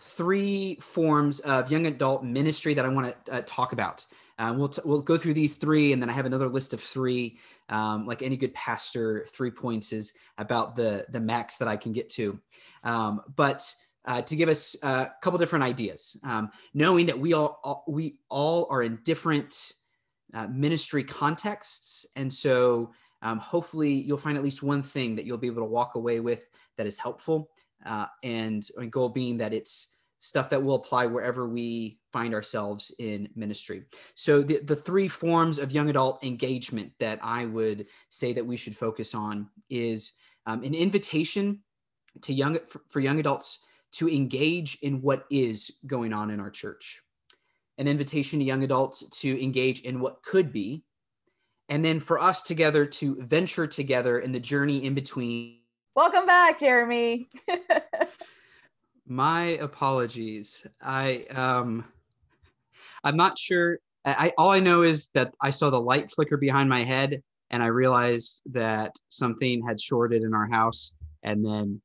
three 0.00 0.78
forms 0.80 1.40
of 1.40 1.70
young 1.70 1.86
adult 1.86 2.24
ministry 2.24 2.72
that 2.74 2.84
I 2.84 2.88
want 2.88 3.14
to 3.26 3.32
uh, 3.32 3.42
talk 3.44 3.72
about. 3.72 4.06
Uh, 4.38 4.54
we'll, 4.56 4.68
t- 4.68 4.80
we'll 4.84 5.02
go 5.02 5.18
through 5.18 5.34
these 5.34 5.56
three, 5.56 5.92
and 5.92 6.00
then 6.00 6.08
I 6.08 6.14
have 6.14 6.24
another 6.24 6.48
list 6.48 6.72
of 6.72 6.80
three. 6.80 7.38
Um, 7.68 8.06
like 8.06 8.22
any 8.22 8.36
good 8.36 8.54
pastor, 8.54 9.26
three 9.30 9.50
points 9.50 9.92
is 9.92 10.14
about 10.38 10.76
the 10.76 11.06
the 11.10 11.20
max 11.20 11.58
that 11.58 11.68
I 11.68 11.76
can 11.76 11.92
get 11.92 12.08
to. 12.10 12.38
Um, 12.84 13.20
but 13.36 13.72
uh, 14.04 14.22
to 14.22 14.36
give 14.36 14.48
us 14.48 14.76
a 14.82 15.12
couple 15.22 15.38
different 15.38 15.64
ideas, 15.64 16.18
um, 16.24 16.50
knowing 16.74 17.06
that 17.06 17.18
we 17.18 17.34
all, 17.34 17.60
all, 17.62 17.84
we 17.86 18.16
all 18.28 18.66
are 18.70 18.82
in 18.82 18.98
different 19.04 19.72
uh, 20.34 20.46
ministry 20.48 21.04
contexts, 21.04 22.06
and 22.16 22.32
so 22.32 22.92
um, 23.22 23.38
hopefully 23.38 23.92
you'll 23.92 24.18
find 24.18 24.36
at 24.36 24.42
least 24.42 24.62
one 24.62 24.82
thing 24.82 25.16
that 25.16 25.24
you'll 25.24 25.38
be 25.38 25.46
able 25.46 25.62
to 25.62 25.68
walk 25.68 25.94
away 25.94 26.20
with 26.20 26.48
that 26.76 26.86
is 26.86 26.98
helpful. 26.98 27.50
Uh, 27.84 28.06
and 28.22 28.68
my 28.76 28.86
goal 28.86 29.08
being 29.08 29.38
that 29.38 29.52
it's 29.52 29.96
stuff 30.18 30.48
that 30.50 30.62
will 30.62 30.76
apply 30.76 31.04
wherever 31.04 31.48
we 31.48 31.98
find 32.12 32.32
ourselves 32.32 32.94
in 33.00 33.28
ministry. 33.34 33.82
So 34.14 34.40
the, 34.40 34.60
the 34.60 34.76
three 34.76 35.08
forms 35.08 35.58
of 35.58 35.72
young 35.72 35.90
adult 35.90 36.22
engagement 36.22 36.92
that 37.00 37.18
I 37.22 37.46
would 37.46 37.86
say 38.08 38.32
that 38.32 38.46
we 38.46 38.56
should 38.56 38.76
focus 38.76 39.16
on 39.16 39.48
is 39.68 40.12
um, 40.46 40.62
an 40.62 40.74
invitation 40.74 41.60
to 42.20 42.32
young 42.32 42.58
for, 42.66 42.82
for 42.88 43.00
young 43.00 43.18
adults 43.18 43.60
to 43.92 44.08
engage 44.08 44.78
in 44.82 45.02
what 45.02 45.24
is 45.28 45.72
going 45.88 46.12
on 46.12 46.30
in 46.30 46.38
our 46.38 46.50
church, 46.50 47.02
an 47.78 47.88
invitation 47.88 48.38
to 48.38 48.44
young 48.44 48.62
adults 48.62 49.08
to 49.20 49.42
engage 49.42 49.80
in 49.80 50.00
what 50.00 50.22
could 50.22 50.52
be, 50.52 50.84
and 51.68 51.84
then 51.84 52.00
for 52.00 52.20
us 52.20 52.42
together 52.42 52.84
to 52.84 53.16
venture 53.22 53.66
together 53.66 54.18
in 54.18 54.32
the 54.32 54.40
journey 54.40 54.84
in 54.84 54.94
between. 54.94 55.58
Welcome 55.94 56.26
back, 56.26 56.58
Jeremy. 56.58 57.28
My 59.06 59.44
apologies. 59.60 60.66
I 60.82 61.24
um 61.30 61.84
I'm 63.04 63.16
not 63.16 63.38
sure 63.38 63.78
I 64.04 64.32
all 64.38 64.50
I 64.50 64.60
know 64.60 64.82
is 64.82 65.08
that 65.14 65.34
I 65.40 65.50
saw 65.50 65.70
the 65.70 65.80
light 65.80 66.10
flicker 66.10 66.36
behind 66.36 66.68
my 66.68 66.84
head 66.84 67.22
and 67.50 67.62
I 67.62 67.66
realized 67.66 68.42
that 68.52 68.92
something 69.08 69.64
had 69.64 69.80
shorted 69.80 70.22
in 70.22 70.34
our 70.34 70.48
house 70.48 70.94
and 71.22 71.44
then 71.44 71.80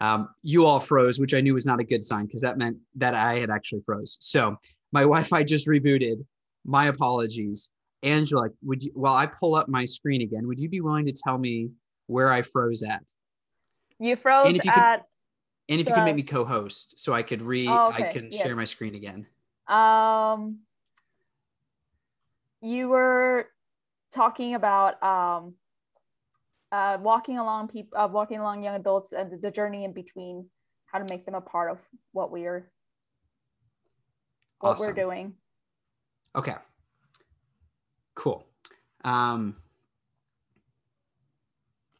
um, 0.00 0.30
you 0.42 0.66
all 0.66 0.80
froze, 0.80 1.20
which 1.20 1.34
I 1.34 1.40
knew 1.40 1.54
was 1.54 1.66
not 1.66 1.78
a 1.78 1.84
good 1.84 2.02
sign 2.02 2.26
because 2.26 2.40
that 2.40 2.58
meant 2.58 2.76
that 2.96 3.14
I 3.14 3.34
had 3.34 3.50
actually 3.50 3.82
froze. 3.86 4.18
So 4.20 4.56
my 4.92 5.00
Wi-Fi 5.02 5.42
just 5.44 5.66
rebooted. 5.66 6.24
My 6.64 6.86
apologies. 6.86 7.70
Angela, 8.02 8.48
would 8.62 8.82
you, 8.82 8.90
while 8.94 9.14
I 9.14 9.26
pull 9.26 9.54
up 9.54 9.68
my 9.68 9.84
screen 9.84 10.22
again, 10.22 10.46
would 10.48 10.58
you 10.58 10.68
be 10.68 10.80
willing 10.80 11.06
to 11.06 11.12
tell 11.12 11.38
me 11.38 11.70
where 12.06 12.32
I 12.32 12.42
froze 12.42 12.82
at? 12.82 13.02
You 13.98 14.16
froze 14.16 14.48
and 14.48 14.56
if 14.56 14.64
you 14.64 14.70
at. 14.70 14.98
Could, 14.98 15.04
and 15.68 15.80
if 15.80 15.86
the, 15.86 15.92
you 15.92 15.94
can 15.96 16.04
make 16.04 16.16
me 16.16 16.22
co-host, 16.24 16.98
so 16.98 17.12
I 17.12 17.22
could 17.22 17.40
read, 17.40 17.68
oh, 17.68 17.88
okay. 17.88 18.08
I 18.08 18.12
can 18.12 18.28
yes. 18.30 18.42
share 18.42 18.56
my 18.56 18.64
screen 18.64 18.96
again. 18.96 19.26
Um, 19.68 20.58
you 22.60 22.88
were 22.88 23.46
talking 24.12 24.54
about 24.54 25.02
um 25.02 25.54
uh, 26.72 26.98
walking 27.00 27.38
along 27.38 27.68
people, 27.68 27.98
uh, 27.98 28.08
walking 28.08 28.38
along 28.38 28.62
young 28.64 28.74
adults, 28.74 29.12
and 29.12 29.40
the 29.40 29.50
journey 29.50 29.84
in 29.84 29.92
between, 29.92 30.46
how 30.86 30.98
to 30.98 31.06
make 31.08 31.26
them 31.26 31.34
a 31.34 31.40
part 31.40 31.70
of 31.70 31.78
what 32.12 32.32
we 32.32 32.46
are, 32.46 32.70
what 34.62 34.70
awesome. 34.70 34.86
we're 34.86 34.92
doing. 34.94 35.34
Okay. 36.34 36.54
Cool. 38.14 38.46
Um, 39.04 39.56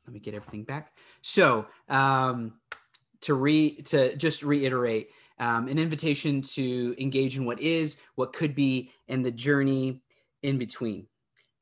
let 0.06 0.14
me 0.14 0.20
get 0.20 0.34
everything 0.34 0.64
back. 0.64 0.96
So, 1.22 1.66
um, 1.88 2.54
to 3.22 3.34
re 3.34 3.76
to 3.82 4.16
just 4.16 4.42
reiterate, 4.42 5.10
um, 5.38 5.68
an 5.68 5.78
invitation 5.78 6.42
to 6.42 6.94
engage 6.98 7.36
in 7.36 7.44
what 7.44 7.60
is, 7.60 7.96
what 8.16 8.32
could 8.32 8.54
be, 8.54 8.90
and 9.08 9.24
the 9.24 9.30
journey 9.30 10.02
in 10.42 10.58
between. 10.58 11.06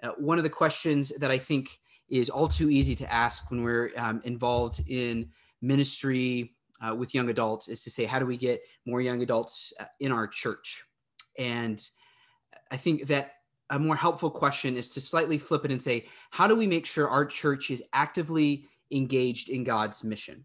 uh, 0.03 0.13
one 0.19 0.39
of 0.39 0.45
the 0.45 0.51
questions 0.51 1.11
that 1.19 1.31
I 1.31 1.39
think 1.39 1.79
is 2.09 2.31
all 2.31 2.49
too 2.49 2.71
easy 2.71 2.95
to 2.97 3.13
ask 3.13 3.51
when 3.51 3.63
we're 3.63 3.91
um, 3.97 4.21
involved 4.25 4.83
in 4.89 5.31
ministry 5.63 6.55
uh, 6.81 6.95
with 6.95 7.15
young 7.15 7.29
adults 7.29 7.69
is 7.69 7.85
to 7.85 7.91
say, 7.91 8.05
how 8.05 8.19
do 8.19 8.27
we 8.27 8.37
get 8.37 8.61
more 8.87 9.01
young 9.01 9.23
adults 9.23 9.73
uh, 9.79 9.85
in 10.01 10.11
our 10.11 10.27
church? 10.27 10.85
And 11.39 11.83
I 12.71 12.77
think 12.77 13.07
that 13.09 13.33
a 13.71 13.79
more 13.79 13.97
helpful 13.97 14.31
question 14.31 14.77
is 14.77 14.91
to 14.91 15.01
slightly 15.01 15.39
flip 15.39 15.65
it 15.65 15.71
and 15.71 15.81
say, 15.81 16.07
how 16.31 16.47
do 16.47 16.57
we 16.57 16.67
make 16.67 16.87
sure 16.87 17.09
our 17.09 17.25
church 17.25 17.71
is 17.71 17.83
actively 17.93 18.67
engaged 18.91 19.49
in 19.49 19.65
God's 19.65 20.03
mission? 20.03 20.45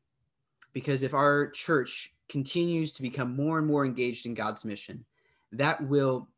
Because 0.74 1.04
if 1.04 1.14
our 1.14 1.50
church 1.50 2.14
continues 2.30 2.92
to 2.94 3.02
become 3.02 3.36
more 3.36 3.58
and 3.58 3.68
more 3.68 3.86
engaged 3.86 4.26
in 4.26 4.34
God's 4.34 4.66
mission, 4.66 5.06
that 5.52 5.82
will 5.88 6.30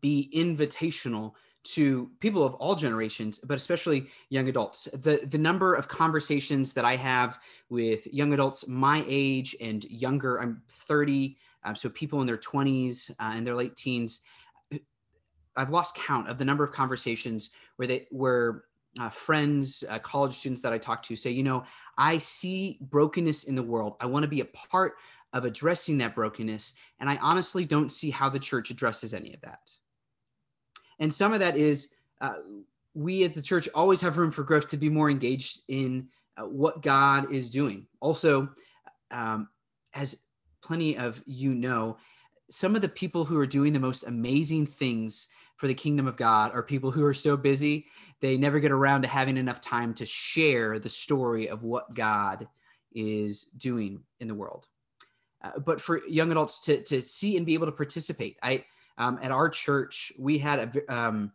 be 0.00 0.30
invitational 0.34 1.32
to 1.74 2.10
people 2.20 2.44
of 2.44 2.54
all 2.54 2.74
generations, 2.74 3.38
but 3.38 3.56
especially 3.56 4.06
young 4.28 4.48
adults. 4.48 4.84
The, 4.92 5.20
the 5.26 5.38
number 5.38 5.74
of 5.74 5.88
conversations 5.88 6.72
that 6.74 6.84
I 6.84 6.96
have 6.96 7.38
with 7.68 8.06
young 8.12 8.32
adults 8.32 8.68
my 8.68 9.04
age 9.06 9.56
and 9.60 9.84
younger, 9.84 10.40
I'm 10.40 10.62
30, 10.68 11.36
um, 11.64 11.74
so 11.74 11.88
people 11.90 12.20
in 12.20 12.26
their 12.26 12.38
20s 12.38 13.10
uh, 13.10 13.32
and 13.34 13.46
their 13.46 13.54
late 13.54 13.74
teens, 13.76 14.20
I've 15.56 15.70
lost 15.70 15.96
count 15.96 16.28
of 16.28 16.38
the 16.38 16.44
number 16.44 16.62
of 16.62 16.72
conversations 16.72 17.50
where 17.76 17.88
they 17.88 18.06
where 18.10 18.64
uh, 19.00 19.08
friends, 19.08 19.84
uh, 19.90 19.98
college 19.98 20.34
students 20.34 20.62
that 20.62 20.72
I 20.72 20.78
talk 20.78 21.02
to 21.04 21.16
say, 21.16 21.30
you 21.30 21.42
know, 21.42 21.64
I 21.98 22.18
see 22.18 22.78
brokenness 22.80 23.44
in 23.44 23.54
the 23.54 23.62
world. 23.62 23.96
I 24.00 24.06
want 24.06 24.22
to 24.22 24.28
be 24.28 24.40
a 24.40 24.46
part 24.46 24.94
of 25.32 25.44
addressing 25.44 25.98
that 25.98 26.14
brokenness, 26.14 26.74
and 27.00 27.10
I 27.10 27.16
honestly 27.16 27.64
don't 27.64 27.90
see 27.90 28.10
how 28.10 28.28
the 28.28 28.38
church 28.38 28.70
addresses 28.70 29.12
any 29.12 29.34
of 29.34 29.40
that. 29.42 29.70
And 30.98 31.12
some 31.12 31.32
of 31.32 31.40
that 31.40 31.56
is 31.56 31.94
uh, 32.20 32.34
we 32.94 33.24
as 33.24 33.34
the 33.34 33.42
church 33.42 33.68
always 33.74 34.00
have 34.00 34.18
room 34.18 34.30
for 34.30 34.42
growth 34.42 34.68
to 34.68 34.76
be 34.76 34.88
more 34.88 35.10
engaged 35.10 35.62
in 35.68 36.08
uh, 36.36 36.44
what 36.44 36.82
God 36.82 37.32
is 37.32 37.50
doing. 37.50 37.86
Also, 38.00 38.48
um, 39.10 39.48
as 39.94 40.22
plenty 40.62 40.96
of 40.96 41.22
you 41.26 41.54
know, 41.54 41.96
some 42.50 42.74
of 42.74 42.82
the 42.82 42.88
people 42.88 43.24
who 43.24 43.38
are 43.38 43.46
doing 43.46 43.72
the 43.72 43.80
most 43.80 44.04
amazing 44.04 44.66
things 44.66 45.28
for 45.56 45.66
the 45.66 45.74
kingdom 45.74 46.06
of 46.06 46.16
God 46.16 46.52
are 46.52 46.62
people 46.62 46.90
who 46.90 47.04
are 47.04 47.14
so 47.14 47.36
busy 47.36 47.86
they 48.20 48.36
never 48.36 48.60
get 48.60 48.72
around 48.72 49.02
to 49.02 49.08
having 49.08 49.36
enough 49.36 49.60
time 49.60 49.92
to 49.94 50.06
share 50.06 50.78
the 50.78 50.88
story 50.88 51.48
of 51.48 51.62
what 51.62 51.92
God 51.94 52.48
is 52.94 53.44
doing 53.44 54.00
in 54.20 54.28
the 54.28 54.34
world. 54.34 54.66
Uh, 55.42 55.58
but 55.58 55.80
for 55.80 56.00
young 56.08 56.30
adults 56.30 56.64
to, 56.64 56.82
to 56.82 57.02
see 57.02 57.36
and 57.36 57.44
be 57.44 57.54
able 57.54 57.66
to 57.66 57.72
participate, 57.72 58.38
I 58.42 58.64
um, 58.98 59.18
at 59.22 59.30
our 59.30 59.48
church, 59.48 60.12
we 60.18 60.38
had 60.38 60.58
a, 60.76 60.94
um, 60.94 61.32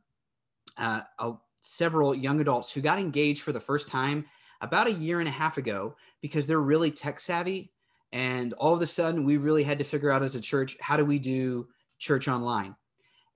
uh, 0.78 1.02
a, 1.20 1.34
several 1.62 2.16
young 2.16 2.42
adults 2.42 2.72
who 2.72 2.82
got 2.82 3.00
engaged 3.00 3.42
for 3.44 3.52
the 3.52 3.60
first 3.60 3.88
time 3.88 4.26
about 4.62 4.88
a 4.88 4.94
year 4.94 5.20
and 5.20 5.30
a 5.30 5.32
half 5.32 5.58
ago 5.58 5.96
because 6.22 6.48
they're 6.48 6.62
really 6.62 6.92
tech 6.92 7.20
savvy. 7.20 7.72
And 8.12 8.54
all 8.54 8.74
of 8.74 8.82
a 8.82 8.88
sudden, 8.88 9.24
we 9.24 9.38
really 9.38 9.64
had 9.64 9.78
to 9.80 9.86
figure 9.86 10.12
out 10.12 10.24
as 10.24 10.36
a 10.36 10.42
church 10.42 10.76
how 10.82 10.98
do 10.98 11.06
we 11.06 11.20
do 11.20 11.68
church 11.98 12.28
online? 12.28 12.76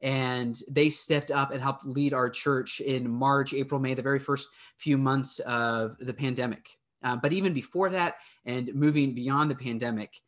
And 0.02 0.60
they 0.70 0.90
stepped 0.90 1.32
up 1.32 1.52
and 1.52 1.62
helped 1.62 1.86
lead 1.86 2.14
our 2.14 2.30
church 2.30 2.82
in 2.82 3.10
March, 3.10 3.54
April, 3.54 3.80
May, 3.80 3.94
the 3.94 4.02
very 4.02 4.20
first 4.20 4.50
few 4.78 4.98
months 4.98 5.40
of 5.40 5.96
the 6.00 6.14
pandemic. 6.14 6.68
Uh, 7.02 7.16
but 7.16 7.32
even 7.32 7.54
before 7.54 7.90
that, 7.92 8.16
and 8.46 8.74
moving 8.74 9.14
beyond 9.14 9.50
the 9.50 9.56
pandemic, 9.56 10.22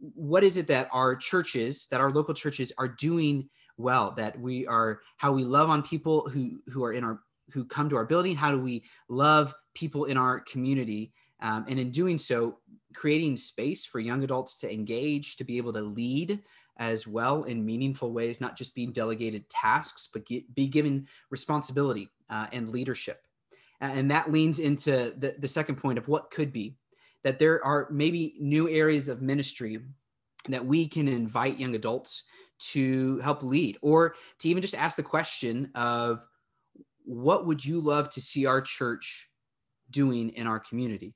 what 0.00 0.44
is 0.44 0.56
it 0.56 0.66
that 0.66 0.88
our 0.92 1.16
churches 1.16 1.86
that 1.90 2.00
our 2.00 2.10
local 2.10 2.34
churches 2.34 2.72
are 2.78 2.88
doing 2.88 3.48
well 3.76 4.12
that 4.16 4.38
we 4.38 4.66
are 4.66 5.00
how 5.16 5.32
we 5.32 5.44
love 5.44 5.70
on 5.70 5.82
people 5.82 6.28
who 6.28 6.60
who 6.68 6.84
are 6.84 6.92
in 6.92 7.04
our 7.04 7.20
who 7.50 7.64
come 7.64 7.88
to 7.88 7.96
our 7.96 8.04
building 8.04 8.36
how 8.36 8.50
do 8.50 8.60
we 8.60 8.84
love 9.08 9.54
people 9.78 10.06
in 10.06 10.16
our 10.16 10.40
community? 10.40 11.12
Um, 11.40 11.64
and 11.68 11.78
in 11.78 11.90
doing 11.90 12.18
so 12.18 12.58
creating 12.94 13.36
space 13.36 13.86
for 13.86 14.00
young 14.00 14.24
adults 14.24 14.58
to 14.58 14.72
engage 14.72 15.36
to 15.36 15.44
be 15.44 15.56
able 15.56 15.72
to 15.74 15.82
lead 15.82 16.40
as 16.78 17.06
well 17.06 17.44
in 17.44 17.64
meaningful 17.64 18.12
ways 18.12 18.40
not 18.40 18.56
just 18.56 18.74
being 18.74 18.92
delegated 18.92 19.48
tasks 19.48 20.08
but 20.12 20.26
get, 20.26 20.52
be 20.54 20.66
given 20.66 21.06
responsibility 21.30 22.08
uh, 22.28 22.48
and 22.52 22.70
leadership. 22.70 23.22
And 23.80 24.10
that 24.10 24.32
leans 24.32 24.58
into 24.58 25.14
the, 25.16 25.36
the 25.38 25.46
second 25.46 25.76
point 25.76 25.98
of 25.98 26.08
what 26.08 26.32
could 26.32 26.52
be 26.52 26.74
that 27.24 27.38
there 27.38 27.64
are 27.64 27.88
maybe 27.90 28.36
new 28.38 28.68
areas 28.68 29.08
of 29.08 29.22
ministry 29.22 29.78
that 30.48 30.64
we 30.64 30.86
can 30.86 31.08
invite 31.08 31.58
young 31.58 31.74
adults 31.74 32.24
to 32.58 33.18
help 33.18 33.42
lead 33.42 33.78
or 33.82 34.14
to 34.38 34.48
even 34.48 34.62
just 34.62 34.74
ask 34.74 34.96
the 34.96 35.02
question 35.02 35.70
of 35.74 36.26
what 37.04 37.46
would 37.46 37.64
you 37.64 37.80
love 37.80 38.08
to 38.10 38.20
see 38.20 38.46
our 38.46 38.60
church 38.60 39.28
doing 39.90 40.30
in 40.30 40.46
our 40.46 40.60
community? 40.60 41.14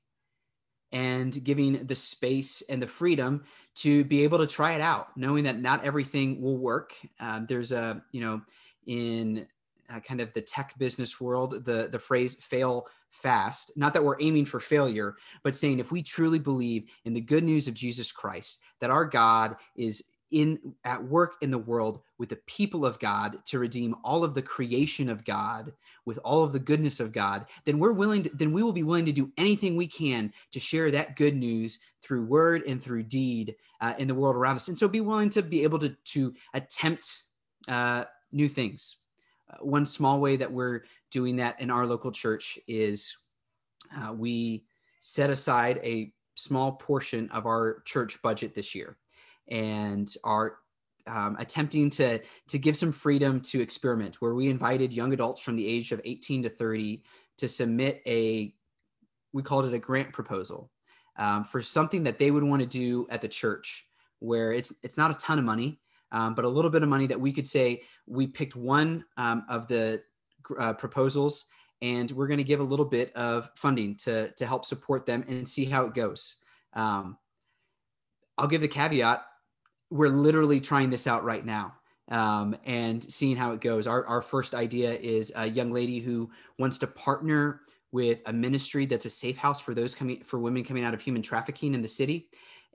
And 0.91 1.43
giving 1.43 1.87
the 1.87 1.95
space 1.95 2.61
and 2.69 2.81
the 2.81 2.87
freedom 2.87 3.43
to 3.75 4.03
be 4.03 4.23
able 4.23 4.37
to 4.37 4.45
try 4.45 4.73
it 4.73 4.81
out 4.81 5.07
knowing 5.17 5.43
that 5.45 5.59
not 5.59 5.83
everything 5.83 6.39
will 6.39 6.57
work. 6.57 6.93
Um, 7.19 7.47
there's 7.47 7.71
a 7.71 8.03
you 8.11 8.21
know 8.21 8.41
in 8.85 9.47
uh, 9.89 9.99
kind 10.01 10.21
of 10.21 10.31
the 10.33 10.41
tech 10.41 10.75
business 10.77 11.19
world 11.19 11.65
the 11.65 11.89
the 11.91 11.97
phrase 11.97 12.35
fail 12.35 12.87
fast 13.13 13.71
not 13.77 13.93
that 13.93 14.03
we're 14.03 14.21
aiming 14.21 14.45
for 14.45 14.59
failure 14.59 15.15
but 15.43 15.55
saying 15.55 15.79
if 15.79 15.91
we 15.91 16.01
truly 16.01 16.39
believe 16.39 16.89
in 17.05 17.13
the 17.13 17.21
good 17.21 17.43
news 17.43 17.67
of 17.67 17.73
jesus 17.73 18.11
christ 18.11 18.59
that 18.79 18.89
our 18.89 19.05
god 19.05 19.55
is 19.75 20.03
in 20.31 20.59
at 20.83 21.03
work 21.03 21.35
in 21.41 21.51
the 21.51 21.57
world 21.57 22.01
with 22.17 22.29
the 22.29 22.39
people 22.47 22.85
of 22.85 22.99
god 22.99 23.37
to 23.45 23.59
redeem 23.59 23.95
all 24.03 24.23
of 24.23 24.33
the 24.33 24.41
creation 24.41 25.07
of 25.09 25.23
god 25.23 25.71
with 26.05 26.17
all 26.25 26.43
of 26.43 26.51
the 26.51 26.59
goodness 26.59 26.99
of 26.99 27.11
god 27.11 27.45
then 27.65 27.77
we're 27.79 27.91
willing 27.91 28.23
to, 28.23 28.31
then 28.33 28.51
we 28.51 28.63
will 28.63 28.73
be 28.73 28.83
willing 28.83 29.05
to 29.05 29.11
do 29.11 29.31
anything 29.37 29.75
we 29.75 29.87
can 29.87 30.33
to 30.51 30.59
share 30.59 30.89
that 30.89 31.15
good 31.15 31.35
news 31.35 31.79
through 32.01 32.25
word 32.25 32.63
and 32.65 32.81
through 32.81 33.03
deed 33.03 33.55
uh, 33.83 33.93
in 33.97 34.07
the 34.07 34.15
world 34.15 34.35
around 34.35 34.55
us. 34.55 34.69
And 34.69 34.77
so 34.77 34.87
be 34.87 35.01
willing 35.01 35.29
to 35.31 35.41
be 35.41 35.63
able 35.63 35.79
to 35.79 35.89
to 35.89 36.33
attempt 36.53 37.19
uh, 37.67 38.05
new 38.31 38.47
things 38.47 39.02
one 39.61 39.85
small 39.85 40.19
way 40.19 40.35
that 40.35 40.51
we're 40.51 40.81
doing 41.11 41.35
that 41.37 41.59
in 41.61 41.69
our 41.69 41.85
local 41.85 42.11
church 42.11 42.57
is 42.67 43.15
uh, 43.97 44.13
we 44.13 44.65
set 44.99 45.29
aside 45.29 45.79
a 45.83 46.11
small 46.35 46.73
portion 46.73 47.29
of 47.29 47.45
our 47.45 47.81
church 47.85 48.21
budget 48.21 48.53
this 48.53 48.73
year 48.73 48.97
and 49.49 50.15
are 50.23 50.57
um, 51.07 51.35
attempting 51.37 51.89
to 51.89 52.19
to 52.47 52.57
give 52.57 52.77
some 52.77 52.91
freedom 52.91 53.41
to 53.41 53.61
experiment 53.61 54.21
where 54.21 54.33
we 54.33 54.49
invited 54.49 54.93
young 54.93 55.13
adults 55.13 55.41
from 55.41 55.55
the 55.55 55.67
age 55.67 55.91
of 55.91 56.01
18 56.05 56.43
to 56.43 56.49
30 56.49 57.03
to 57.37 57.47
submit 57.47 58.01
a 58.07 58.53
we 59.33 59.43
called 59.43 59.65
it 59.65 59.73
a 59.73 59.79
grant 59.79 60.13
proposal 60.13 60.71
um, 61.17 61.43
for 61.43 61.61
something 61.61 62.03
that 62.03 62.17
they 62.17 62.31
would 62.31 62.43
want 62.43 62.61
to 62.61 62.67
do 62.67 63.05
at 63.09 63.21
the 63.21 63.27
church 63.27 63.85
where 64.19 64.53
it's 64.53 64.73
it's 64.81 64.97
not 64.97 65.11
a 65.11 65.15
ton 65.15 65.37
of 65.37 65.45
money 65.45 65.79
um, 66.13 66.33
but 66.35 66.45
a 66.45 66.49
little 66.49 66.71
bit 66.71 66.83
of 66.83 66.89
money 66.89 67.07
that 67.07 67.19
we 67.19 67.33
could 67.33 67.45
say 67.45 67.81
we 68.07 68.27
picked 68.27 68.55
one 68.55 69.03
um, 69.17 69.43
of 69.49 69.67
the 69.67 70.01
uh, 70.57 70.73
proposals 70.73 71.45
and 71.81 72.09
we're 72.11 72.27
going 72.27 72.37
to 72.37 72.45
give 72.45 72.61
a 72.61 72.63
little 72.63 72.85
bit 72.85 73.13
of 73.13 73.51
funding 73.55 73.95
to, 73.97 74.31
to 74.31 74.45
help 74.45 74.63
support 74.63 75.05
them 75.05 75.25
and 75.27 75.47
see 75.47 75.65
how 75.65 75.85
it 75.85 75.93
goes. 75.93 76.37
Um, 76.73 77.17
I'll 78.37 78.47
give 78.47 78.61
the 78.61 78.67
caveat 78.69 79.25
we're 79.93 80.09
literally 80.09 80.59
trying 80.59 80.89
this 80.89 81.05
out 81.05 81.23
right 81.23 81.45
now 81.45 81.75
um, 82.09 82.55
and 82.65 83.03
seeing 83.03 83.35
how 83.35 83.51
it 83.51 83.61
goes. 83.61 83.85
Our, 83.85 84.03
our 84.07 84.23
first 84.23 84.55
idea 84.55 84.91
is 84.93 85.31
a 85.35 85.45
young 85.45 85.71
lady 85.71 85.99
who 85.99 86.31
wants 86.57 86.79
to 86.79 86.87
partner 86.87 87.61
with 87.91 88.23
a 88.25 88.33
ministry 88.33 88.87
that's 88.87 89.05
a 89.05 89.09
safe 89.09 89.37
house 89.37 89.61
for 89.61 89.75
those 89.75 89.93
coming 89.93 90.23
for 90.23 90.39
women 90.39 90.63
coming 90.63 90.83
out 90.83 90.95
of 90.95 91.01
human 91.01 91.21
trafficking 91.21 91.75
in 91.75 91.83
the 91.83 91.87
city. 91.87 92.25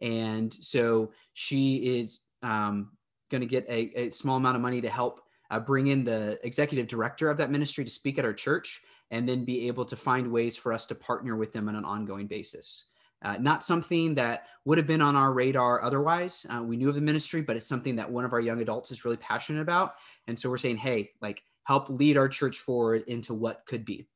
And 0.01 0.55
so 0.55 1.11
she 1.35 1.99
is 1.99 2.21
um, 2.45 2.93
going 3.31 3.41
to 3.41 3.47
get 3.47 3.67
a, 3.69 3.93
a, 3.99 4.11
small 4.11 4.37
amount 4.37 4.57
of 4.57 4.63
money 4.63 4.81
to 4.81 4.89
help 4.89 5.21
uh, 5.51 5.61
bring 5.61 5.89
in 5.89 6.05
the 6.05 6.39
executive 6.45 6.87
director 6.87 7.31
of 7.31 7.37
that 7.39 7.51
ministry 7.51 7.85
to 7.85 7.91
speak 7.91 8.19
at 8.19 8.25
our 8.25 8.33
church 8.33 8.83
and 9.11 9.29
then 9.29 9.45
be 9.45 9.67
able 9.69 9.85
to 9.85 9.97
find 9.97 10.31
ways 10.31 10.57
for 10.57 10.73
us 10.73 10.87
to 10.87 10.95
partner 10.95 11.37
with 11.37 11.53
them 11.53 11.69
on 11.69 11.75
an 11.75 11.85
ongoing 11.85 12.27
basis. 12.27 12.85
Uh, 13.23 13.37
not 13.41 13.65
something 13.65 14.15
that 14.15 14.47
would 14.65 14.79
have 14.79 14.87
been 14.87 15.03
on 15.03 15.17
our 15.17 15.33
radar 15.33 15.83
otherwise. 15.83 16.47
Uh, 16.51 16.63
we 16.63 16.77
knew 16.77 16.89
of 16.89 16.95
the 16.95 17.01
ministry, 17.01 17.41
but 17.41 17.57
it's 17.57 17.67
something 17.67 17.97
that 17.97 18.11
one 18.11 18.25
of 18.25 18.33
our 18.33 18.41
young 18.41 18.61
adults 18.61 18.91
is 18.91 19.05
really 19.05 19.17
passionate 19.17 19.61
about. 19.61 19.95
And 20.29 20.39
so 20.39 20.49
we're 20.49 20.57
saying, 20.57 20.77
hey, 20.77 21.11
like 21.21 21.43
help 21.65 21.89
lead 21.89 22.17
our 22.17 22.29
church 22.29 22.59
forward 22.59 23.03
into 23.09 23.35
what 23.35 23.67
could 23.67 23.85
be. 23.85 24.07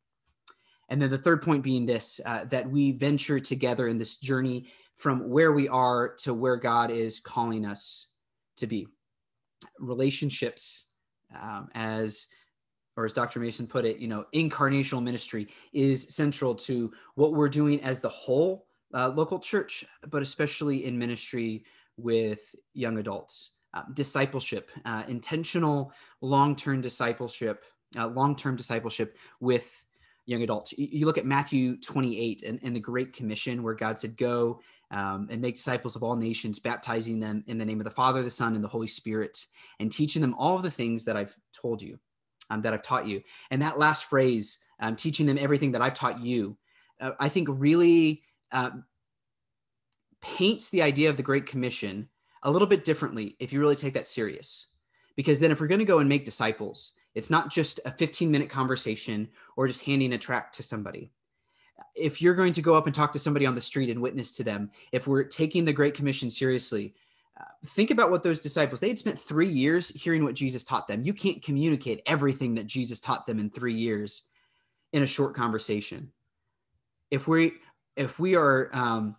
And 0.88 1.00
then 1.00 1.10
the 1.10 1.18
third 1.18 1.42
point 1.42 1.64
being 1.64 1.86
this 1.86 2.20
uh, 2.24 2.44
that 2.44 2.70
we 2.70 2.92
venture 2.92 3.40
together 3.40 3.88
in 3.88 3.98
this 3.98 4.18
journey 4.18 4.66
from 4.94 5.28
where 5.30 5.52
we 5.52 5.66
are 5.68 6.14
to 6.18 6.34
where 6.34 6.56
God 6.56 6.90
is 6.90 7.18
calling 7.18 7.64
us 7.64 8.10
to 8.58 8.66
be 8.66 8.86
relationships 9.78 10.90
um, 11.40 11.68
as 11.74 12.28
or 12.96 13.06
as 13.06 13.12
Dr. 13.14 13.40
Mason 13.40 13.66
put 13.66 13.86
it, 13.86 13.98
you 13.98 14.08
know, 14.08 14.26
incarnational 14.34 15.02
ministry 15.02 15.48
is 15.72 16.14
central 16.14 16.54
to 16.54 16.92
what 17.14 17.32
we're 17.32 17.48
doing 17.48 17.82
as 17.82 18.00
the 18.00 18.08
whole 18.08 18.66
uh, 18.92 19.08
local 19.08 19.38
church, 19.38 19.82
but 20.10 20.20
especially 20.20 20.84
in 20.84 20.98
ministry 20.98 21.64
with 21.96 22.54
young 22.74 22.98
adults. 22.98 23.56
Uh, 23.72 23.84
discipleship, 23.94 24.70
uh, 24.84 25.02
intentional 25.08 25.90
long 26.20 26.54
term 26.54 26.82
discipleship 26.82 27.64
uh, 27.98 28.08
long-term 28.08 28.56
discipleship 28.56 29.16
with 29.40 29.84
young 30.26 30.42
adults. 30.42 30.72
You, 30.76 31.06
look 31.06 31.18
at 31.18 31.26
Matthew 31.26 31.76
28 31.78 32.42
and, 32.42 32.60
and, 32.62 32.76
the 32.76 32.80
Great 32.80 33.12
Commission, 33.12 33.62
where 33.62 33.74
God 33.74 33.98
said, 33.98 34.16
Go 34.16 34.60
um, 34.90 35.28
and 35.30 35.40
make 35.40 35.56
disciples 35.56 35.96
of 35.96 36.02
all 36.02 36.16
nations, 36.16 36.58
baptizing 36.58 37.18
them 37.18 37.42
in 37.46 37.58
the 37.58 37.64
name 37.64 37.80
of 37.80 37.84
the 37.84 37.90
Father, 37.90 38.22
the 38.22 38.30
Son, 38.30 38.54
and 38.54 38.62
the 38.62 38.68
Holy 38.68 38.86
Spirit, 38.86 39.46
and 39.80 39.90
teaching 39.90 40.22
them 40.22 40.34
all 40.34 40.56
of 40.56 40.62
the 40.62 40.70
things 40.70 41.04
that 41.04 41.16
I've 41.16 41.36
told 41.52 41.82
you, 41.82 41.98
um, 42.50 42.62
that 42.62 42.72
I've 42.72 42.82
taught 42.82 43.06
you. 43.06 43.20
And 43.50 43.60
that 43.62 43.78
last 43.78 44.04
phrase, 44.04 44.58
um, 44.80 44.96
teaching 44.96 45.26
them 45.26 45.38
everything 45.38 45.72
that 45.72 45.82
I've 45.82 45.94
taught 45.94 46.20
you, 46.20 46.56
uh, 47.00 47.12
I 47.18 47.28
think 47.28 47.48
really 47.50 48.22
uh, 48.52 48.70
paints 50.20 50.70
the 50.70 50.82
idea 50.82 51.10
of 51.10 51.16
the 51.16 51.22
Great 51.22 51.46
Commission 51.46 52.08
a 52.44 52.50
little 52.50 52.68
bit 52.68 52.84
differently 52.84 53.36
if 53.40 53.52
you 53.52 53.60
really 53.60 53.76
take 53.76 53.94
that 53.94 54.06
serious. 54.06 54.68
Because 55.16 55.40
then, 55.40 55.50
if 55.50 55.60
we're 55.60 55.66
going 55.66 55.78
to 55.78 55.84
go 55.84 55.98
and 55.98 56.08
make 56.08 56.24
disciples, 56.24 56.94
it's 57.14 57.30
not 57.30 57.50
just 57.50 57.80
a 57.84 57.90
15 57.90 58.30
minute 58.30 58.48
conversation 58.48 59.28
or 59.56 59.68
just 59.68 59.84
handing 59.84 60.12
a 60.12 60.18
tract 60.18 60.54
to 60.56 60.62
somebody. 60.62 61.10
If 61.94 62.22
you're 62.22 62.34
going 62.34 62.52
to 62.54 62.62
go 62.62 62.74
up 62.74 62.86
and 62.86 62.94
talk 62.94 63.12
to 63.12 63.18
somebody 63.18 63.46
on 63.46 63.54
the 63.54 63.60
street 63.60 63.90
and 63.90 64.00
witness 64.00 64.36
to 64.36 64.44
them, 64.44 64.70
if 64.92 65.06
we're 65.06 65.24
taking 65.24 65.64
the 65.64 65.72
Great 65.72 65.94
Commission 65.94 66.30
seriously, 66.30 66.94
uh, 67.40 67.44
think 67.66 67.90
about 67.90 68.10
what 68.10 68.22
those 68.22 68.38
disciples 68.38 68.80
they 68.80 68.88
had 68.88 68.98
spent 68.98 69.18
three 69.18 69.48
years 69.48 69.88
hearing 69.88 70.22
what 70.22 70.34
jesus 70.34 70.64
taught 70.64 70.86
them. 70.86 71.02
You 71.02 71.14
can't 71.14 71.42
communicate 71.42 72.02
everything 72.06 72.54
that 72.56 72.66
jesus 72.66 73.00
taught 73.00 73.26
them 73.26 73.38
in 73.38 73.50
three 73.50 73.74
years 73.74 74.28
in 74.92 75.02
a 75.02 75.06
short 75.06 75.34
conversation. 75.34 76.12
If 77.10 77.26
we 77.26 77.52
if 77.96 78.18
we 78.18 78.36
are 78.36 78.70
um, 78.72 79.16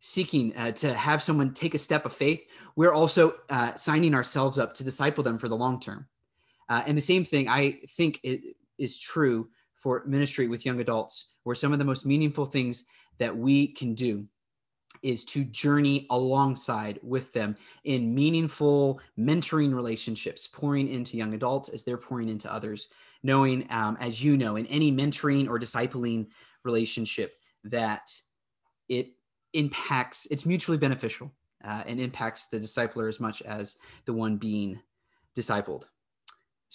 seeking 0.00 0.54
uh, 0.56 0.72
to 0.72 0.92
have 0.92 1.22
someone 1.22 1.54
take 1.54 1.74
a 1.74 1.78
step 1.78 2.04
of 2.04 2.12
faith 2.12 2.46
we're 2.76 2.92
also 2.92 3.32
uh, 3.48 3.74
signing 3.74 4.14
ourselves 4.14 4.58
up 4.58 4.74
to 4.74 4.84
disciple 4.84 5.24
them 5.24 5.38
for 5.38 5.48
the 5.48 5.56
long 5.56 5.80
term 5.80 6.06
uh, 6.68 6.82
and 6.86 6.96
the 6.96 7.02
same 7.02 7.24
thing 7.24 7.48
I 7.48 7.80
think 7.90 8.20
it 8.22 8.40
is 8.78 8.98
true 8.98 9.48
for 9.74 10.02
ministry 10.06 10.48
with 10.48 10.64
young 10.64 10.80
adults, 10.80 11.34
where 11.42 11.56
some 11.56 11.72
of 11.72 11.78
the 11.78 11.84
most 11.84 12.06
meaningful 12.06 12.44
things 12.44 12.84
that 13.18 13.36
we 13.36 13.68
can 13.68 13.94
do 13.94 14.26
is 15.02 15.24
to 15.26 15.44
journey 15.44 16.06
alongside 16.10 16.98
with 17.02 17.32
them 17.32 17.56
in 17.84 18.14
meaningful 18.14 19.00
mentoring 19.18 19.74
relationships, 19.74 20.48
pouring 20.48 20.88
into 20.88 21.16
young 21.16 21.34
adults 21.34 21.68
as 21.68 21.84
they're 21.84 21.98
pouring 21.98 22.28
into 22.28 22.50
others, 22.50 22.88
knowing, 23.22 23.66
um, 23.70 23.98
as 24.00 24.24
you 24.24 24.36
know, 24.36 24.56
in 24.56 24.66
any 24.66 24.90
mentoring 24.90 25.48
or 25.48 25.58
discipling 25.58 26.26
relationship, 26.64 27.34
that 27.64 28.10
it 28.88 29.08
impacts, 29.52 30.26
it's 30.30 30.46
mutually 30.46 30.78
beneficial 30.78 31.30
uh, 31.64 31.82
and 31.86 32.00
impacts 32.00 32.46
the 32.46 32.58
discipler 32.58 33.08
as 33.08 33.20
much 33.20 33.42
as 33.42 33.76
the 34.06 34.12
one 34.12 34.36
being 34.36 34.80
discipled. 35.36 35.84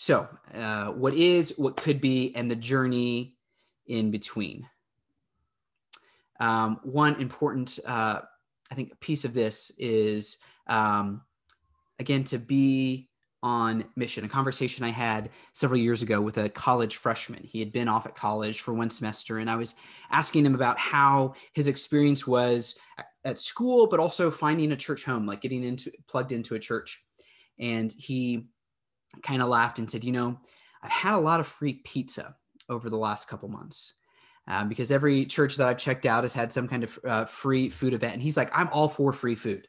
So, 0.01 0.29
uh, 0.53 0.91
what 0.91 1.13
is, 1.13 1.55
what 1.57 1.75
could 1.75 1.99
be, 1.99 2.33
and 2.33 2.49
the 2.49 2.55
journey 2.55 3.35
in 3.85 4.11
between. 4.11 4.65
Um, 6.39 6.79
one 6.83 7.19
important, 7.19 7.79
uh, 7.85 8.21
I 8.71 8.75
think, 8.75 8.97
piece 9.01 9.25
of 9.25 9.33
this 9.33 9.73
is 9.77 10.37
um, 10.67 11.19
again 11.99 12.23
to 12.23 12.37
be 12.37 13.09
on 13.43 13.83
mission. 13.97 14.23
A 14.23 14.29
conversation 14.29 14.85
I 14.85 14.89
had 14.91 15.31
several 15.51 15.81
years 15.81 16.01
ago 16.01 16.21
with 16.21 16.37
a 16.37 16.47
college 16.47 16.95
freshman. 16.95 17.43
He 17.43 17.59
had 17.59 17.73
been 17.73 17.89
off 17.89 18.05
at 18.05 18.15
college 18.15 18.61
for 18.61 18.73
one 18.73 18.89
semester, 18.89 19.39
and 19.39 19.49
I 19.49 19.57
was 19.57 19.75
asking 20.11 20.45
him 20.45 20.55
about 20.55 20.79
how 20.79 21.33
his 21.51 21.67
experience 21.67 22.25
was 22.25 22.79
at 23.25 23.37
school, 23.37 23.85
but 23.85 23.99
also 23.99 24.31
finding 24.31 24.71
a 24.71 24.77
church 24.77 25.03
home, 25.03 25.25
like 25.25 25.41
getting 25.41 25.65
into 25.65 25.91
plugged 26.07 26.31
into 26.31 26.55
a 26.55 26.59
church. 26.59 27.03
And 27.59 27.91
he 27.91 28.47
kind 29.23 29.41
of 29.41 29.49
laughed 29.49 29.79
and 29.79 29.89
said, 29.89 30.03
You 30.03 30.11
know, 30.11 30.39
I've 30.81 30.91
had 30.91 31.15
a 31.15 31.19
lot 31.19 31.39
of 31.39 31.47
free 31.47 31.81
pizza 31.83 32.35
over 32.69 32.89
the 32.89 32.97
last 32.97 33.27
couple 33.27 33.49
months. 33.49 33.95
Um, 34.47 34.67
because 34.67 34.91
every 34.91 35.25
church 35.25 35.57
that 35.57 35.67
I've 35.67 35.77
checked 35.77 36.07
out 36.07 36.23
has 36.23 36.33
had 36.33 36.51
some 36.51 36.67
kind 36.67 36.83
of 36.83 36.99
uh, 37.05 37.25
free 37.25 37.69
food 37.69 37.93
event. 37.93 38.15
And 38.15 38.23
he's 38.23 38.35
like, 38.35 38.49
I'm 38.51 38.67
all 38.69 38.87
for 38.89 39.13
free 39.13 39.35
food. 39.35 39.67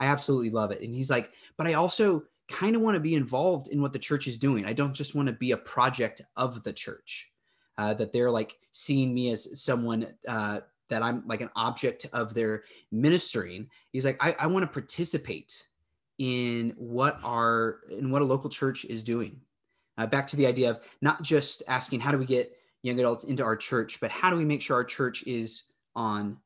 I 0.00 0.06
absolutely 0.06 0.48
love 0.48 0.70
it. 0.70 0.80
And 0.80 0.94
he's 0.94 1.10
like, 1.10 1.32
but 1.58 1.66
I 1.66 1.74
also 1.74 2.22
kind 2.48 2.74
of 2.74 2.80
want 2.80 2.94
to 2.94 3.00
be 3.00 3.14
involved 3.14 3.68
in 3.68 3.82
what 3.82 3.92
the 3.92 3.98
church 3.98 4.26
is 4.26 4.38
doing. 4.38 4.64
I 4.64 4.72
don't 4.72 4.94
just 4.94 5.14
want 5.14 5.26
to 5.26 5.34
be 5.34 5.52
a 5.52 5.56
project 5.56 6.22
of 6.36 6.62
the 6.62 6.72
church, 6.72 7.30
uh, 7.76 7.94
that 7.94 8.12
they're 8.12 8.30
like 8.30 8.56
seeing 8.72 9.12
me 9.12 9.30
as 9.30 9.62
someone 9.62 10.06
uh, 10.26 10.60
that 10.88 11.02
I'm 11.02 11.26
like 11.26 11.40
an 11.40 11.50
object 11.56 12.06
of 12.12 12.34
their 12.34 12.64
ministering. 12.90 13.68
He's 13.92 14.04
like, 14.04 14.18
I, 14.20 14.36
I 14.38 14.46
want 14.46 14.62
to 14.64 14.72
participate 14.72 15.66
in 16.18 16.74
what 16.76 17.18
our 17.22 17.80
in 17.90 18.10
what 18.10 18.22
a 18.22 18.24
local 18.24 18.50
church 18.50 18.84
is 18.84 19.02
doing. 19.02 19.40
Uh, 19.98 20.06
back 20.06 20.26
to 20.26 20.36
the 20.36 20.46
idea 20.46 20.70
of 20.70 20.80
not 21.00 21.22
just 21.22 21.62
asking 21.68 22.00
how 22.00 22.10
do 22.10 22.18
we 22.18 22.24
get 22.24 22.56
young 22.82 22.98
adults 22.98 23.24
into 23.24 23.42
our 23.42 23.56
church, 23.56 24.00
but 24.00 24.10
how 24.10 24.30
do 24.30 24.36
we 24.36 24.44
make 24.44 24.62
sure 24.62 24.76
our 24.76 24.84
church 24.84 25.22
is 25.24 25.72
on 25.94 26.36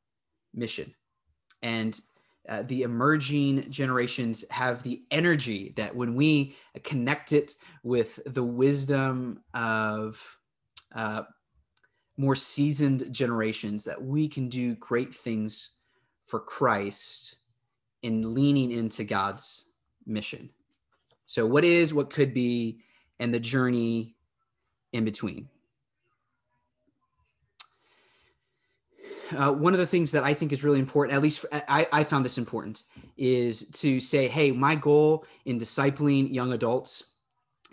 mission? 0.54 0.92
And 1.62 1.98
uh, 2.48 2.62
the 2.66 2.82
emerging 2.82 3.70
generations 3.70 4.48
have 4.50 4.82
the 4.82 5.02
energy 5.10 5.74
that 5.76 5.94
when 5.94 6.14
we 6.14 6.56
connect 6.84 7.32
it 7.32 7.52
with 7.82 8.20
the 8.26 8.42
wisdom 8.42 9.42
of 9.54 10.38
uh, 10.94 11.22
more 12.16 12.36
seasoned 12.36 13.12
generations, 13.12 13.84
that 13.84 14.00
we 14.00 14.28
can 14.28 14.48
do 14.48 14.74
great 14.76 15.14
things 15.14 15.74
for 16.26 16.40
Christ 16.40 17.36
in 18.06 18.34
leaning 18.34 18.70
into 18.70 19.02
God's 19.02 19.70
mission. 20.06 20.48
So, 21.26 21.44
what 21.44 21.64
is, 21.64 21.92
what 21.92 22.08
could 22.08 22.32
be, 22.32 22.78
and 23.18 23.34
the 23.34 23.40
journey 23.40 24.14
in 24.92 25.04
between. 25.04 25.48
Uh, 29.36 29.52
one 29.52 29.72
of 29.72 29.80
the 29.80 29.86
things 29.86 30.12
that 30.12 30.22
I 30.22 30.34
think 30.34 30.52
is 30.52 30.62
really 30.62 30.78
important, 30.78 31.16
at 31.16 31.20
least 31.20 31.40
for, 31.40 31.48
I, 31.52 31.88
I 31.92 32.04
found 32.04 32.24
this 32.24 32.38
important, 32.38 32.84
is 33.16 33.68
to 33.70 33.98
say, 33.98 34.28
hey, 34.28 34.52
my 34.52 34.76
goal 34.76 35.24
in 35.46 35.58
discipling 35.58 36.32
young 36.32 36.52
adults 36.52 37.14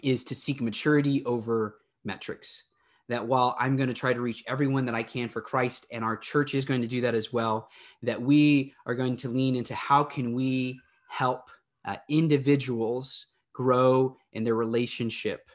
is 0.01 0.23
to 0.23 0.33
seek 0.33 0.61
maturity 0.61 1.23
over 1.25 1.77
metrics 2.03 2.63
that 3.09 3.25
while 3.25 3.55
I'm 3.59 3.75
going 3.75 3.89
to 3.89 3.93
try 3.93 4.13
to 4.13 4.21
reach 4.21 4.43
everyone 4.47 4.85
that 4.85 4.95
I 4.95 5.03
can 5.03 5.29
for 5.29 5.41
Christ, 5.41 5.87
and 5.91 6.03
our 6.03 6.17
church 6.17 6.55
is 6.55 6.65
going 6.65 6.81
to 6.81 6.87
do 6.87 7.01
that 7.01 7.15
as 7.15 7.33
well, 7.33 7.69
that 8.01 8.21
we 8.21 8.73
are 8.85 8.95
going 8.95 9.15
to 9.17 9.29
lean 9.29 9.55
into 9.55 9.75
how 9.75 10.03
can 10.03 10.33
we 10.33 10.79
help 11.09 11.49
uh, 11.85 11.97
individuals 12.09 13.27
grow 13.53 14.15
in 14.31 14.43
their 14.43 14.55
relationship 14.55 15.49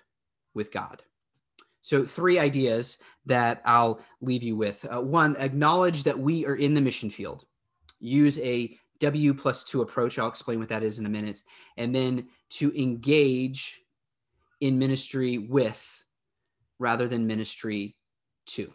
with 0.54 0.72
God. 0.72 1.02
So, 1.80 2.04
three 2.04 2.38
ideas 2.38 2.98
that 3.26 3.62
I'll 3.64 4.00
leave 4.20 4.42
you 4.42 4.56
with. 4.56 4.84
Uh, 4.84 5.00
one, 5.00 5.36
acknowledge 5.36 6.02
that 6.02 6.18
we 6.18 6.44
are 6.44 6.56
in 6.56 6.74
the 6.74 6.80
mission 6.80 7.08
field. 7.08 7.44
Use 8.00 8.38
a 8.40 8.76
W 9.00 9.32
plus 9.32 9.64
two 9.64 9.82
approach. 9.82 10.18
I'll 10.18 10.28
explain 10.28 10.58
what 10.58 10.68
that 10.68 10.82
is 10.82 10.98
in 10.98 11.06
a 11.06 11.10
minute. 11.10 11.42
And 11.76 11.94
then 11.94 12.28
to 12.50 12.72
engage 12.80 13.80
in 14.60 14.78
ministry 14.78 15.38
with 15.38 15.97
rather 16.78 17.08
than 17.08 17.26
ministry 17.26 17.96
to. 18.46 18.72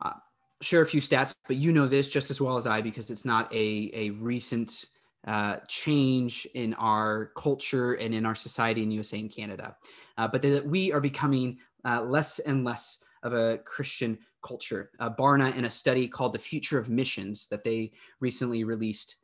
Uh, 0.00 0.12
share 0.60 0.82
a 0.82 0.86
few 0.86 1.00
stats, 1.00 1.34
but 1.46 1.56
you 1.56 1.72
know 1.72 1.86
this 1.86 2.08
just 2.08 2.30
as 2.30 2.40
well 2.40 2.56
as 2.56 2.66
I 2.66 2.80
because 2.80 3.10
it's 3.10 3.24
not 3.24 3.52
a, 3.52 3.90
a 3.94 4.10
recent 4.10 4.86
uh, 5.26 5.56
change 5.68 6.46
in 6.54 6.74
our 6.74 7.32
culture 7.36 7.94
and 7.94 8.14
in 8.14 8.26
our 8.26 8.34
society 8.34 8.82
in 8.82 8.90
USA 8.90 9.18
and 9.18 9.30
Canada. 9.30 9.76
Uh, 10.18 10.28
but 10.28 10.42
that 10.42 10.66
we 10.66 10.92
are 10.92 11.00
becoming 11.00 11.58
uh, 11.84 12.02
less 12.02 12.38
and 12.40 12.64
less 12.64 13.02
of 13.22 13.32
a 13.32 13.58
Christian 13.64 14.18
culture. 14.42 14.90
Uh, 15.00 15.10
Barna, 15.10 15.54
in 15.56 15.64
a 15.64 15.70
study 15.70 16.06
called 16.06 16.34
The 16.34 16.38
Future 16.38 16.78
of 16.78 16.90
Missions 16.90 17.48
that 17.48 17.64
they 17.64 17.92
recently 18.20 18.64
released, 18.64 19.16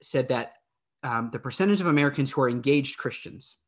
said 0.00 0.28
that 0.28 0.54
um, 1.02 1.30
the 1.30 1.38
percentage 1.38 1.80
of 1.80 1.86
Americans 1.86 2.30
who 2.30 2.40
are 2.40 2.48
engaged 2.48 2.98
Christians, 2.98 3.58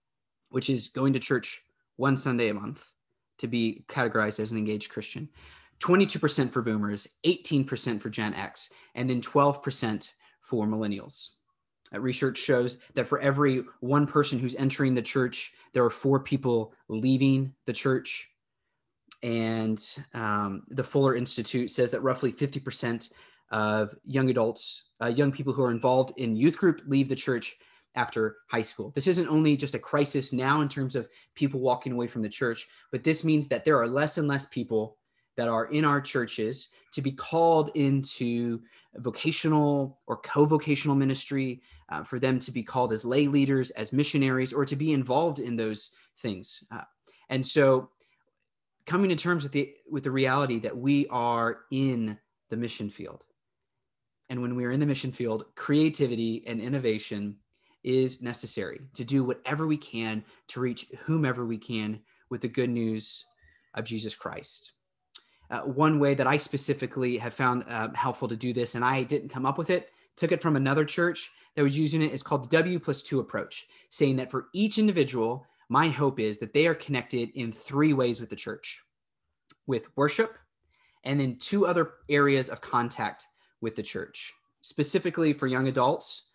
which 0.49 0.71
is 0.71 0.89
going 0.89 1.13
to 1.13 1.19
church 1.19 1.64
one 1.97 2.17
Sunday 2.17 2.49
a 2.49 2.55
month 2.55 2.93
to 3.39 3.47
be 3.47 3.85
categorized 3.89 4.41
as 4.41 4.53
an 4.53 4.59
engaged 4.59 4.91
Christian. 4.91 5.29
22% 5.81 6.51
for 6.51 6.63
boomers, 6.63 7.09
18% 7.27 8.01
for 8.01 8.09
Gen 8.09 8.35
X, 8.35 8.73
and 8.95 9.11
then 9.11 9.21
12% 9.21 10.09
for 10.41 10.67
millennials. 10.67 11.31
Research 11.93 12.39
shows 12.39 12.79
that 12.95 13.07
for 13.07 13.21
every 13.21 13.65
one 13.81 14.07
person 14.07 14.39
who's 14.39 14.57
entering 14.57 14.95
the 14.95 15.03
church, 15.03 15.53
there 15.73 15.85
are 15.85 15.91
four 15.91 16.21
people 16.21 16.73
leaving 16.89 17.53
the 17.67 17.73
church. 17.73 18.31
And 19.23 19.81
um, 20.13 20.63
the 20.69 20.85
Fuller 20.85 21.15
Institute 21.15 21.71
says 21.71 21.91
that 21.93 22.03
roughly 22.03 22.33
50% 22.33 23.13
of 23.51 23.95
young 24.05 24.31
adults, 24.31 24.91
uh, 25.03 25.07
young 25.07 25.31
people 25.31 25.53
who 25.53 25.63
are 25.63 25.71
involved 25.71 26.13
in 26.17 26.37
youth 26.37 26.59
group, 26.59 26.83
leave 26.87 27.09
the 27.09 27.15
church 27.15 27.57
after 27.95 28.37
high 28.49 28.63
school. 28.63 28.91
This 28.91 29.07
isn't 29.07 29.29
only 29.29 29.57
just 29.57 29.75
a 29.75 29.79
crisis 29.79 30.33
now 30.33 30.61
in 30.61 30.69
terms 30.69 30.97
of 30.97 31.09
people 31.35 31.61
walking 31.61 31.93
away 31.93 32.07
from 32.07 32.23
the 32.23 32.29
church, 32.29 32.67
but 32.91 33.05
this 33.05 33.25
means 33.25 33.49
that 33.49 33.65
there 33.65 33.81
are 33.81 33.87
less 33.87 34.19
and 34.19 34.27
less 34.27 34.47
people 34.47 34.99
that 35.37 35.49
are 35.49 35.67
in 35.67 35.85
our 35.85 36.01
churches 36.01 36.69
to 36.93 37.03
be 37.03 37.13
called 37.13 37.71
into 37.75 38.61
vocational 38.97 40.01
or 40.07 40.19
co-vocational 40.19 40.97
ministry 40.97 41.61
uh, 41.89 42.05
for 42.05 42.19
them 42.19 42.39
to 42.39 42.53
be 42.53 42.63
called 42.63 42.93
as 42.93 43.05
lay 43.05 43.27
leaders 43.27 43.71
as 43.73 43.93
missionaries 43.93 44.53
or 44.53 44.65
to 44.65 44.77
be 44.77 44.93
involved 44.93 45.39
in 45.41 45.57
those 45.57 45.91
things 46.19 46.65
uh, 46.71 46.85
And 47.29 47.45
so 47.45 47.91
coming 48.87 49.11
to 49.11 49.17
terms 49.17 49.43
with 49.43 49.53
the 49.53 49.75
with 49.91 50.05
the 50.05 50.11
reality 50.11 50.59
that 50.61 50.77
we 50.77 51.07
are 51.09 51.61
in 51.71 52.19
the 52.51 52.57
mission 52.57 52.91
field. 52.91 53.25
And 54.29 54.41
when 54.43 54.57
we 54.57 54.65
are 54.65 54.71
in 54.71 54.81
the 54.81 54.87
mission 54.87 55.13
field, 55.13 55.45
creativity 55.55 56.45
and 56.47 56.61
innovation 56.61 57.37
is 57.85 58.23
necessary 58.23 58.81
to 58.95 59.05
do 59.05 59.23
whatever 59.23 59.67
we 59.67 59.77
can 59.77 60.25
to 60.49 60.61
reach 60.61 60.87
whomever 61.05 61.45
we 61.45 61.59
can 61.59 62.01
with 62.31 62.41
the 62.41 62.49
good 62.49 62.71
news 62.71 63.25
of 63.75 63.85
Jesus 63.85 64.17
Christ. 64.17 64.73
Uh, 65.51 65.61
one 65.61 65.99
way 65.99 66.15
that 66.15 66.27
I 66.27 66.37
specifically 66.37 67.19
have 67.19 67.35
found 67.35 67.65
uh, 67.69 67.89
helpful 67.95 68.29
to 68.29 68.37
do 68.37 68.53
this, 68.53 68.75
and 68.75 68.85
I 68.85 69.03
didn't 69.03 69.29
come 69.29 69.47
up 69.47 69.59
with 69.59 69.71
it, 69.71 69.91
took 70.17 70.33
it 70.33 70.43
from 70.43 70.57
another 70.57 70.85
church 70.85 71.31
that 71.55 71.63
was 71.63 71.79
using 71.79 72.03
it, 72.03 72.13
is 72.13 72.23
called 72.23 72.45
the 72.45 72.57
W 72.57 72.79
plus 72.79 73.03
two 73.03 73.21
approach, 73.21 73.67
saying 73.91 74.17
that 74.17 74.31
for 74.31 74.49
each 74.55 74.79
individual, 74.79 75.47
my 75.69 75.89
hope 75.89 76.19
is 76.19 76.39
that 76.39 76.53
they 76.53 76.67
are 76.67 76.75
connected 76.75 77.31
in 77.35 77.53
three 77.53 77.93
ways 77.93 78.21
with 78.21 78.31
the 78.31 78.37
church 78.37 78.83
with 79.67 79.87
worship, 79.97 80.39
and 81.05 81.19
then 81.19 81.37
two 81.39 81.67
other 81.67 81.95
areas 82.09 82.49
of 82.49 82.61
contact 82.61 83.27
with 83.61 83.75
the 83.75 83.83
church. 83.83 84.33
Specifically 84.63 85.33
for 85.33 85.47
young 85.47 85.69
adults, 85.69 86.33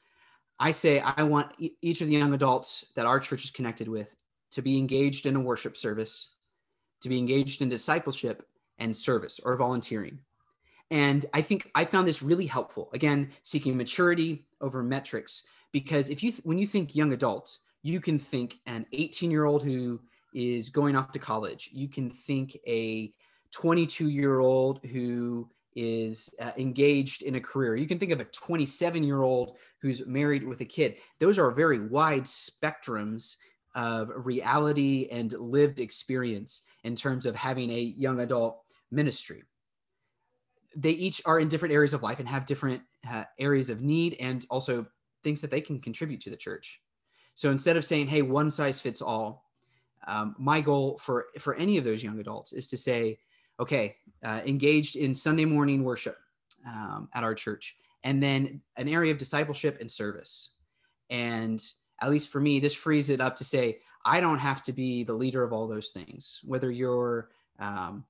I 0.59 0.71
say 0.71 0.99
I 0.99 1.23
want 1.23 1.51
each 1.81 2.01
of 2.01 2.07
the 2.07 2.13
young 2.13 2.33
adults 2.33 2.91
that 2.95 3.05
our 3.05 3.19
church 3.19 3.45
is 3.45 3.51
connected 3.51 3.87
with 3.87 4.15
to 4.51 4.61
be 4.61 4.77
engaged 4.77 5.25
in 5.25 5.35
a 5.35 5.39
worship 5.39 5.77
service, 5.77 6.35
to 7.01 7.09
be 7.09 7.17
engaged 7.17 7.61
in 7.61 7.69
discipleship 7.69 8.47
and 8.77 8.95
service 8.95 9.39
or 9.43 9.55
volunteering. 9.55 10.19
And 10.91 11.25
I 11.33 11.41
think 11.41 11.69
I 11.75 11.85
found 11.85 12.07
this 12.07 12.21
really 12.21 12.47
helpful. 12.47 12.89
Again, 12.93 13.29
seeking 13.43 13.77
maturity 13.77 14.45
over 14.59 14.83
metrics, 14.83 15.43
because 15.71 16.09
if 16.09 16.23
you 16.23 16.31
th- 16.31 16.43
when 16.43 16.57
you 16.57 16.65
think 16.65 16.95
young 16.95 17.13
adults, 17.13 17.59
you 17.83 18.01
can 18.01 18.17
think 18.17 18.59
an 18.65 18.85
18 18.91 19.31
year 19.31 19.45
old 19.45 19.63
who 19.63 20.01
is 20.33 20.69
going 20.69 20.95
off 20.95 21.11
to 21.11 21.19
college. 21.19 21.69
You 21.71 21.87
can 21.87 22.09
think 22.09 22.57
a 22.67 23.13
22 23.51 24.09
year 24.09 24.39
old 24.39 24.83
who 24.85 25.49
is 25.75 26.29
uh, 26.41 26.51
engaged 26.58 27.21
in 27.21 27.36
a 27.36 27.41
career. 27.41 27.75
You 27.75 27.88
can 27.88 27.99
think 27.99 28.12
of 28.12 28.19
a 28.19 28.25
27 28.25 29.03
year 29.03 29.21
old 29.21 29.58
who's 29.82 30.05
married 30.05 30.43
with 30.43 30.62
a 30.62 30.65
kid. 30.65 30.97
Those 31.19 31.39
are 31.39 31.51
very 31.51 31.79
wide 31.79 32.23
spectrums 32.23 33.38
of 33.75 34.12
reality 34.15 35.08
and 35.12 35.32
lived 35.34 35.79
experience 35.79 36.63
in 36.84 36.95
terms 36.95 37.25
of 37.25 37.36
having 37.36 37.69
a 37.71 37.79
young 37.79 38.19
adult 38.19 38.62
ministry. 38.91 39.43
They 40.75 40.91
each 40.91 41.21
are 41.25 41.39
in 41.39 41.47
different 41.47 41.73
areas 41.73 41.93
of 41.93 42.03
life 42.03 42.19
and 42.19 42.27
have 42.27 42.45
different 42.45 42.82
uh, 43.10 43.23
areas 43.39 43.69
of 43.69 43.82
need 43.82 44.15
and 44.19 44.45
also 44.49 44.86
things 45.23 45.41
that 45.41 45.51
they 45.51 45.62
can 45.62 45.79
contribute 45.79 46.21
to 46.21 46.29
the 46.29 46.38
church. 46.38 46.82
So 47.36 47.51
instead 47.51 47.77
of 47.77 47.86
saying, 47.86 48.08
hey, 48.08 48.21
one 48.21 48.49
size 48.49 48.79
fits 48.79 49.01
all, 49.01 49.45
um, 50.08 50.36
my 50.38 50.62
goal 50.62 50.97
for, 50.97 51.27
for 51.39 51.55
any 51.55 51.77
of 51.77 51.84
those 51.84 52.03
young 52.03 52.19
adults 52.19 52.53
is 52.53 52.67
to 52.67 52.77
say, 52.77 53.19
okay, 53.59 53.95
uh, 54.23 54.41
engaged 54.45 54.95
in 54.95 55.13
Sunday 55.15 55.45
morning 55.45 55.83
worship 55.83 56.17
um, 56.67 57.09
at 57.13 57.23
our 57.23 57.35
church, 57.35 57.75
and 58.03 58.21
then 58.21 58.61
an 58.77 58.87
area 58.87 59.11
of 59.11 59.17
discipleship 59.17 59.77
and 59.79 59.89
service. 59.89 60.55
And 61.09 61.63
at 62.01 62.09
least 62.09 62.29
for 62.29 62.39
me, 62.39 62.59
this 62.59 62.75
frees 62.75 63.09
it 63.09 63.19
up 63.19 63.35
to 63.37 63.43
say, 63.43 63.79
I 64.05 64.21
don't 64.21 64.39
have 64.39 64.61
to 64.63 64.73
be 64.73 65.03
the 65.03 65.13
leader 65.13 65.43
of 65.43 65.51
all 65.51 65.67
those 65.67 65.91
things, 65.91 66.39
whether 66.43 66.71
you're 66.71 67.29
um, 67.59 68.05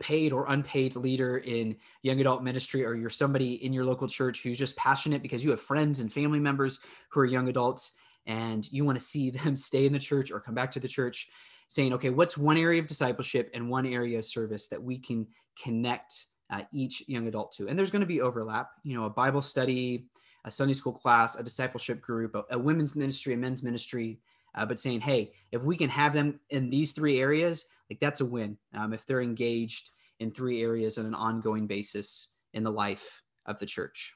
paid 0.00 0.32
or 0.32 0.46
unpaid 0.48 0.96
leader 0.96 1.38
in 1.38 1.76
young 2.02 2.20
adult 2.20 2.42
ministry, 2.42 2.84
or 2.84 2.94
you're 2.94 3.10
somebody 3.10 3.64
in 3.64 3.72
your 3.72 3.84
local 3.84 4.08
church 4.08 4.42
who's 4.42 4.58
just 4.58 4.76
passionate 4.76 5.22
because 5.22 5.42
you 5.42 5.50
have 5.50 5.60
friends 5.60 6.00
and 6.00 6.12
family 6.12 6.40
members 6.40 6.80
who 7.10 7.20
are 7.20 7.24
young 7.24 7.48
adults 7.48 7.92
and 8.26 8.70
you 8.72 8.84
want 8.84 8.98
to 8.98 9.04
see 9.04 9.30
them 9.44 9.56
stay 9.56 9.86
in 9.86 9.92
the 9.92 9.98
church 9.98 10.30
or 10.30 10.40
come 10.40 10.54
back 10.54 10.72
to 10.72 10.80
the 10.80 10.88
church, 10.88 11.28
saying, 11.68 11.92
okay, 11.94 12.10
what's 12.10 12.38
one 12.38 12.56
area 12.56 12.80
of 12.80 12.86
discipleship 12.86 13.50
and 13.54 13.68
one 13.68 13.86
area 13.86 14.18
of 14.18 14.24
service 14.24 14.68
that 14.68 14.82
we 14.82 14.98
can 14.98 15.26
connect 15.62 16.26
uh, 16.50 16.62
each 16.72 17.02
young 17.08 17.26
adult 17.26 17.52
to? 17.52 17.68
And 17.68 17.78
there's 17.78 17.90
going 17.90 18.00
to 18.00 18.06
be 18.06 18.20
overlap, 18.20 18.70
you 18.82 18.96
know, 18.96 19.04
a 19.04 19.10
Bible 19.10 19.42
study, 19.42 20.06
a 20.44 20.50
Sunday 20.50 20.74
school 20.74 20.92
class, 20.92 21.36
a 21.36 21.42
discipleship 21.42 22.00
group, 22.00 22.34
a, 22.34 22.44
a 22.50 22.58
women's 22.58 22.94
ministry, 22.96 23.34
a 23.34 23.36
men's 23.36 23.62
ministry, 23.62 24.20
uh, 24.54 24.64
but 24.64 24.78
saying, 24.78 25.00
hey, 25.00 25.32
if 25.52 25.62
we 25.62 25.76
can 25.76 25.90
have 25.90 26.12
them 26.12 26.40
in 26.50 26.70
these 26.70 26.92
three 26.92 27.20
areas, 27.20 27.66
like 27.90 28.00
that's 28.00 28.20
a 28.20 28.24
win. 28.24 28.56
Um, 28.74 28.92
if 28.92 29.04
they're 29.04 29.20
engaged 29.20 29.90
in 30.20 30.30
three 30.30 30.62
areas 30.62 30.98
on 30.98 31.06
an 31.06 31.14
ongoing 31.14 31.66
basis 31.66 32.32
in 32.54 32.64
the 32.64 32.70
life 32.70 33.22
of 33.44 33.58
the 33.58 33.66
church. 33.66 34.14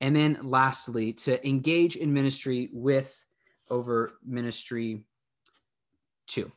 And 0.00 0.14
then 0.14 0.38
lastly, 0.42 1.12
to 1.14 1.46
engage 1.46 1.96
in 1.96 2.12
ministry 2.12 2.70
with 2.72 3.24
over 3.70 4.18
ministry 4.24 5.04
two. 6.26 6.50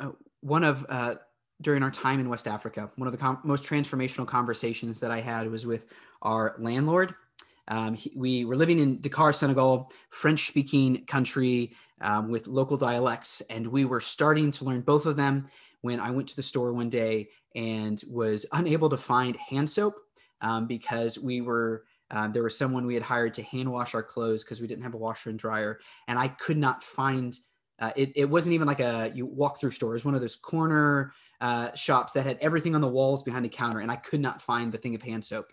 Uh, 0.00 0.10
one 0.40 0.64
of, 0.64 0.84
uh, 0.88 1.16
during 1.60 1.82
our 1.82 1.90
time 1.90 2.18
in 2.18 2.28
West 2.28 2.48
Africa, 2.48 2.90
one 2.96 3.06
of 3.06 3.12
the 3.12 3.18
com- 3.18 3.40
most 3.44 3.64
transformational 3.64 4.26
conversations 4.26 5.00
that 5.00 5.10
I 5.10 5.20
had 5.20 5.50
was 5.50 5.64
with 5.64 5.86
our 6.22 6.56
landlord. 6.58 7.14
Um, 7.68 7.94
he, 7.94 8.12
we 8.16 8.44
were 8.44 8.56
living 8.56 8.80
in 8.80 9.00
Dakar, 9.00 9.32
Senegal, 9.32 9.90
French 10.10 10.46
speaking 10.48 11.04
country 11.06 11.74
um, 12.00 12.28
with 12.28 12.48
local 12.48 12.76
dialects, 12.76 13.40
and 13.42 13.66
we 13.66 13.84
were 13.84 14.00
starting 14.00 14.50
to 14.50 14.64
learn 14.64 14.80
both 14.80 15.06
of 15.06 15.16
them 15.16 15.48
when 15.82 16.00
I 16.00 16.10
went 16.10 16.28
to 16.28 16.36
the 16.36 16.42
store 16.42 16.72
one 16.72 16.88
day 16.88 17.28
and 17.54 18.02
was 18.10 18.46
unable 18.52 18.88
to 18.88 18.96
find 18.96 19.36
hand 19.36 19.70
soap 19.70 19.94
um, 20.40 20.66
because 20.66 21.18
we 21.18 21.40
were 21.40 21.84
um, 22.12 22.30
there 22.30 22.42
was 22.42 22.56
someone 22.56 22.86
we 22.86 22.94
had 22.94 23.02
hired 23.02 23.34
to 23.34 23.42
hand 23.42 23.70
wash 23.70 23.94
our 23.94 24.02
clothes 24.02 24.44
because 24.44 24.60
we 24.60 24.66
didn't 24.66 24.84
have 24.84 24.94
a 24.94 24.98
washer 24.98 25.30
and 25.30 25.38
dryer, 25.38 25.80
and 26.06 26.18
I 26.18 26.28
could 26.28 26.58
not 26.58 26.84
find. 26.84 27.36
Uh, 27.78 27.90
it, 27.96 28.12
it 28.14 28.26
wasn't 28.26 28.54
even 28.54 28.66
like 28.68 28.80
a 28.80 29.10
you 29.14 29.26
walk 29.26 29.58
through 29.58 29.70
store. 29.70 29.90
It 29.90 29.94
was 29.94 30.04
one 30.04 30.14
of 30.14 30.20
those 30.20 30.36
corner 30.36 31.14
uh, 31.40 31.74
shops 31.74 32.12
that 32.12 32.24
had 32.24 32.38
everything 32.40 32.74
on 32.74 32.82
the 32.82 32.88
walls 32.88 33.22
behind 33.22 33.44
the 33.44 33.48
counter, 33.48 33.80
and 33.80 33.90
I 33.90 33.96
could 33.96 34.20
not 34.20 34.42
find 34.42 34.70
the 34.70 34.78
thing 34.78 34.94
of 34.94 35.02
hand 35.02 35.24
soap. 35.24 35.52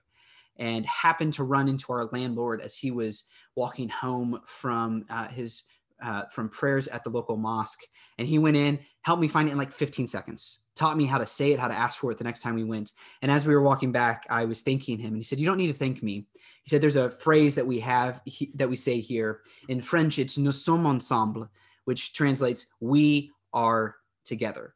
And 0.58 0.86
happened 0.86 1.32
to 1.34 1.46
run 1.46 1.70
into 1.70 1.94
our 1.94 2.10
landlord 2.12 2.60
as 2.60 2.76
he 2.76 2.92
was 2.92 3.30
walking 3.56 3.88
home 3.88 4.42
from 4.46 5.06
uh, 5.10 5.30
his 5.30 5.64
uh, 6.04 6.24
from 6.34 6.50
prayers 6.50 6.90
at 6.90 7.06
the 7.06 7.10
local 7.10 7.38
mosque, 7.38 7.80
and 8.18 8.28
he 8.28 8.38
went 8.38 8.58
in, 8.58 8.80
helped 9.10 9.22
me 9.22 9.28
find 9.28 9.50
it 9.50 9.52
in 9.52 9.58
like 9.58 9.72
15 9.72 10.06
seconds 10.06 10.60
taught 10.80 10.96
me 10.96 11.06
how 11.06 11.18
to 11.18 11.26
say 11.26 11.52
it, 11.52 11.60
how 11.60 11.68
to 11.68 11.76
ask 11.76 12.00
for 12.00 12.10
it 12.10 12.18
the 12.18 12.24
next 12.24 12.40
time 12.40 12.56
we 12.56 12.64
went. 12.64 12.94
And 13.22 13.30
as 13.30 13.46
we 13.46 13.54
were 13.54 13.62
walking 13.62 13.92
back, 13.92 14.26
I 14.30 14.46
was 14.46 14.62
thanking 14.62 14.98
him, 14.98 15.10
and 15.10 15.18
he 15.18 15.24
said, 15.24 15.38
"You 15.38 15.46
don't 15.46 15.58
need 15.58 15.68
to 15.68 15.74
thank 15.74 16.02
me." 16.02 16.26
He 16.64 16.70
said, 16.70 16.80
"There's 16.80 16.96
a 16.96 17.10
phrase 17.10 17.54
that 17.56 17.68
we 17.68 17.82
have 17.82 18.22
he, 18.24 18.52
that 18.56 18.70
we 18.70 18.78
say 18.78 19.02
here 19.02 19.42
in 19.68 19.82
French. 19.82 20.20
It's 20.20 20.38
nous 20.38 20.64
sommes 20.64 20.86
ensemble, 20.86 21.50
which 21.84 22.14
translates 22.14 22.68
we 22.80 23.32
are 23.52 23.98
together." 24.24 24.76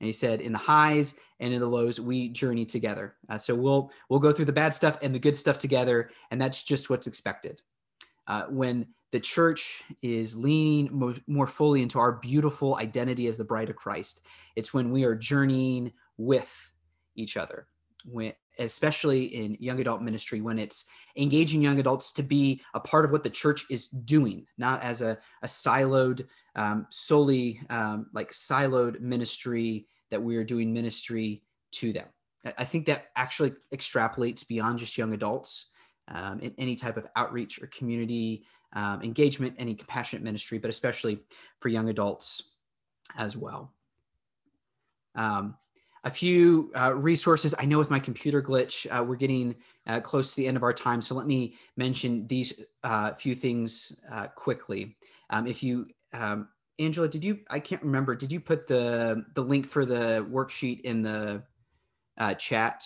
And 0.00 0.06
he 0.06 0.12
said, 0.12 0.40
"In 0.40 0.52
the 0.52 0.58
highs 0.58 1.18
and 1.38 1.52
in 1.52 1.60
the 1.60 1.66
lows, 1.66 2.00
we 2.00 2.30
journey 2.30 2.64
together. 2.64 3.16
Uh, 3.28 3.36
so 3.36 3.54
we'll 3.54 3.92
we'll 4.08 4.20
go 4.20 4.32
through 4.32 4.46
the 4.46 4.52
bad 4.52 4.72
stuff 4.72 4.96
and 5.02 5.14
the 5.14 5.24
good 5.26 5.36
stuff 5.36 5.58
together, 5.58 6.10
and 6.30 6.40
that's 6.40 6.62
just 6.62 6.88
what's 6.88 7.06
expected." 7.06 7.60
Uh, 8.26 8.44
when 8.48 8.86
the 9.12 9.20
church 9.20 9.84
is 10.00 10.36
leaning 10.36 11.14
more 11.26 11.46
fully 11.46 11.82
into 11.82 11.98
our 11.98 12.12
beautiful 12.12 12.76
identity 12.76 13.26
as 13.26 13.36
the 13.36 13.44
bride 13.44 13.68
of 13.68 13.76
Christ. 13.76 14.22
It's 14.56 14.72
when 14.72 14.90
we 14.90 15.04
are 15.04 15.14
journeying 15.14 15.92
with 16.16 16.72
each 17.14 17.36
other, 17.36 17.66
when, 18.06 18.32
especially 18.58 19.24
in 19.24 19.58
young 19.60 19.80
adult 19.80 20.00
ministry, 20.00 20.40
when 20.40 20.58
it's 20.58 20.86
engaging 21.16 21.60
young 21.60 21.78
adults 21.78 22.14
to 22.14 22.22
be 22.22 22.62
a 22.72 22.80
part 22.80 23.04
of 23.04 23.10
what 23.10 23.22
the 23.22 23.30
church 23.30 23.66
is 23.70 23.88
doing, 23.88 24.46
not 24.56 24.82
as 24.82 25.02
a, 25.02 25.18
a 25.42 25.46
siloed, 25.46 26.26
um, 26.56 26.86
solely 26.90 27.60
um, 27.68 28.06
like 28.14 28.32
siloed 28.32 29.00
ministry 29.00 29.86
that 30.10 30.22
we 30.22 30.36
are 30.36 30.44
doing 30.44 30.72
ministry 30.72 31.42
to 31.72 31.92
them. 31.92 32.06
I 32.56 32.64
think 32.64 32.86
that 32.86 33.08
actually 33.14 33.52
extrapolates 33.74 34.46
beyond 34.48 34.78
just 34.78 34.96
young 34.96 35.12
adults 35.12 35.71
um, 36.08 36.40
in 36.40 36.54
any 36.58 36.74
type 36.74 36.96
of 36.96 37.06
outreach 37.16 37.62
or 37.62 37.66
community 37.68 38.44
um, 38.74 39.02
engagement, 39.02 39.54
any 39.58 39.74
compassionate 39.74 40.22
ministry, 40.22 40.58
but 40.58 40.70
especially 40.70 41.20
for 41.60 41.68
young 41.68 41.88
adults 41.88 42.54
as 43.16 43.36
well. 43.36 43.74
Um, 45.14 45.56
a 46.04 46.10
few 46.10 46.72
uh, 46.74 46.94
resources. 46.94 47.54
I 47.58 47.64
know 47.64 47.78
with 47.78 47.90
my 47.90 48.00
computer 48.00 48.42
glitch, 48.42 48.86
uh, 48.90 49.04
we're 49.04 49.16
getting 49.16 49.54
uh, 49.86 50.00
close 50.00 50.34
to 50.34 50.40
the 50.40 50.48
end 50.48 50.56
of 50.56 50.62
our 50.62 50.72
time. 50.72 51.00
So 51.00 51.14
let 51.14 51.26
me 51.26 51.54
mention 51.76 52.26
these 52.26 52.64
uh, 52.82 53.12
few 53.14 53.34
things 53.34 54.00
uh, 54.10 54.26
quickly. 54.28 54.96
Um, 55.30 55.46
if 55.46 55.62
you, 55.62 55.86
um, 56.12 56.48
Angela, 56.78 57.08
did 57.08 57.24
you, 57.24 57.38
I 57.50 57.60
can't 57.60 57.82
remember, 57.82 58.16
did 58.16 58.32
you 58.32 58.40
put 58.40 58.66
the, 58.66 59.24
the 59.34 59.42
link 59.42 59.68
for 59.68 59.84
the 59.84 60.26
worksheet 60.28 60.80
in 60.80 61.02
the 61.02 61.44
uh, 62.18 62.34
chat? 62.34 62.84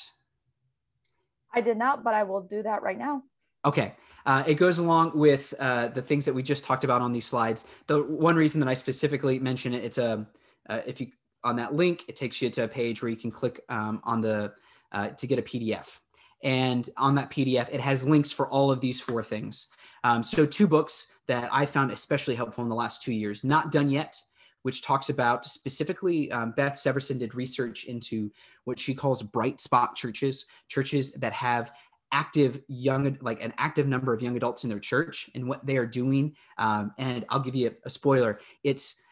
I 1.57 1.63
did 1.63 1.79
not, 1.79 2.05
but 2.05 2.15
I 2.15 2.23
will 2.23 2.43
do 2.43 2.63
that 2.63 2.83
right 2.83 2.99
now. 2.99 3.23
Okay. 3.65 3.95
Uh, 4.27 4.45
it 4.47 4.55
goes 4.55 4.79
along 4.79 5.19
with 5.19 5.55
uh, 5.59 5.89
the 5.89 6.03
things 6.03 6.27
that 6.27 6.35
we 6.35 6.43
just 6.43 6.65
talked 6.65 6.85
about 6.85 7.01
on 7.01 7.13
these 7.13 7.27
slides. 7.27 7.69
The 7.87 8.03
one 8.03 8.37
reason 8.37 8.61
that 8.61 8.69
I 8.69 8.75
specifically 8.75 9.39
mention 9.39 9.73
it, 9.73 9.83
it's 9.83 9.99
a 9.99 10.27
uh, 10.69 10.81
if 10.87 11.01
you 11.01 11.09
on 11.45 11.57
that 11.57 11.75
link, 11.75 12.05
it 12.09 12.17
takes 12.17 12.43
you 12.43 12.51
to 12.51 12.65
a 12.65 12.69
page 12.69 13.03
where 13.03 13.09
you 13.09 13.17
can 13.17 13.31
click 13.31 13.61
um, 13.69 14.01
on 14.05 14.21
the 14.21 14.53
uh, 14.93 15.11
to 15.11 15.27
get 15.27 15.39
a 15.39 15.43
PDF. 15.43 16.01
And 16.43 16.89
on 16.99 17.15
that 17.15 17.31
PDF, 17.31 17.73
it 17.73 17.81
has 17.81 18.03
links 18.03 18.33
for 18.33 18.49
all 18.49 18.71
of 18.71 18.81
these 18.81 19.01
four 19.01 19.23
things. 19.23 19.69
Um, 20.05 20.23
so, 20.23 20.45
two 20.45 20.67
books 20.67 21.13
that 21.27 21.49
I 21.53 21.65
found 21.65 21.91
especially 21.91 22.35
helpful 22.35 22.63
in 22.63 22.69
the 22.69 22.77
last 22.77 23.03
two 23.03 23.13
years 23.13 23.43
Not 23.43 23.73
Done 23.73 23.89
Yet, 23.89 24.21
which 24.67 24.83
talks 24.83 25.11
about 25.11 25.45
specifically, 25.45 26.31
um, 26.33 26.51
Beth 26.57 26.73
Seversen 26.73 27.21
did 27.21 27.37
research 27.37 27.85
into 27.85 28.33
what 28.65 28.81
she 28.81 28.95
calls 28.95 29.23
bright 29.23 29.61
spot 29.61 29.95
churches, 29.95 30.47
churches 30.67 31.13
that 31.13 31.33
have 31.33 31.71
active 32.11 32.61
young 32.67 33.17
like 33.21 33.41
an 33.41 33.55
active 33.59 33.87
number 33.87 34.13
of 34.13 34.21
young 34.21 34.37
adults 34.37 34.65
in 34.65 34.71
their 34.71 34.81
church 34.81 35.31
and 35.37 35.49
what 35.49 35.65
they 35.67 35.77
are 35.77 35.85
doing 35.87 36.37
um, 36.57 36.93
and 36.99 37.25
i'll 37.31 37.41
give 37.41 37.57
you 37.57 37.67
a, 37.67 37.73
a 37.87 37.91
spoiler 37.91 38.39
it's 38.63 39.03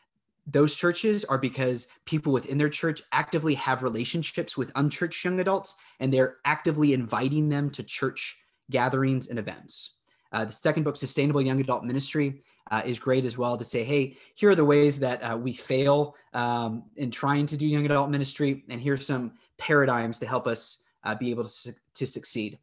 those 0.46 0.76
churches 0.76 1.24
are 1.24 1.36
because 1.36 1.88
people 2.04 2.32
within 2.32 2.56
their 2.56 2.68
church 2.68 3.02
actively 3.12 3.54
have 3.54 3.82
relationships 3.82 4.56
with 4.56 4.70
unchurched 4.76 5.24
young 5.24 5.40
adults 5.40 5.74
and 6.00 6.12
they're 6.12 6.36
actively 6.44 6.92
inviting 6.92 7.48
them 7.48 7.68
to 7.70 7.82
church 7.82 8.38
gatherings 8.70 9.28
and 9.28 9.38
events. 9.38 9.98
Uh, 10.34 10.44
the 10.44 10.52
second 10.52 10.82
book, 10.82 10.96
Sustainable 10.96 11.40
Young 11.40 11.60
Adult 11.60 11.84
Ministry, 11.84 12.42
uh, 12.70 12.82
is 12.84 12.98
great 12.98 13.24
as 13.24 13.38
well 13.38 13.56
to 13.56 13.64
say, 13.64 13.84
hey, 13.84 14.16
here 14.34 14.50
are 14.50 14.54
the 14.54 14.64
ways 14.64 14.98
that 14.98 15.20
uh, 15.20 15.36
we 15.36 15.52
fail 15.52 16.16
um, 16.32 16.84
in 16.96 17.10
trying 17.10 17.46
to 17.46 17.56
do 17.56 17.68
young 17.68 17.84
adult 17.84 18.10
ministry, 18.10 18.64
and 18.68 18.80
here's 18.80 19.06
some 19.06 19.32
paradigms 19.58 20.18
to 20.18 20.26
help 20.26 20.46
us 20.46 20.84
uh, 21.04 21.14
be 21.14 21.30
able 21.30 21.44
to, 21.44 21.50
su- 21.50 21.72
to 21.94 22.06
succeed. 22.06 22.58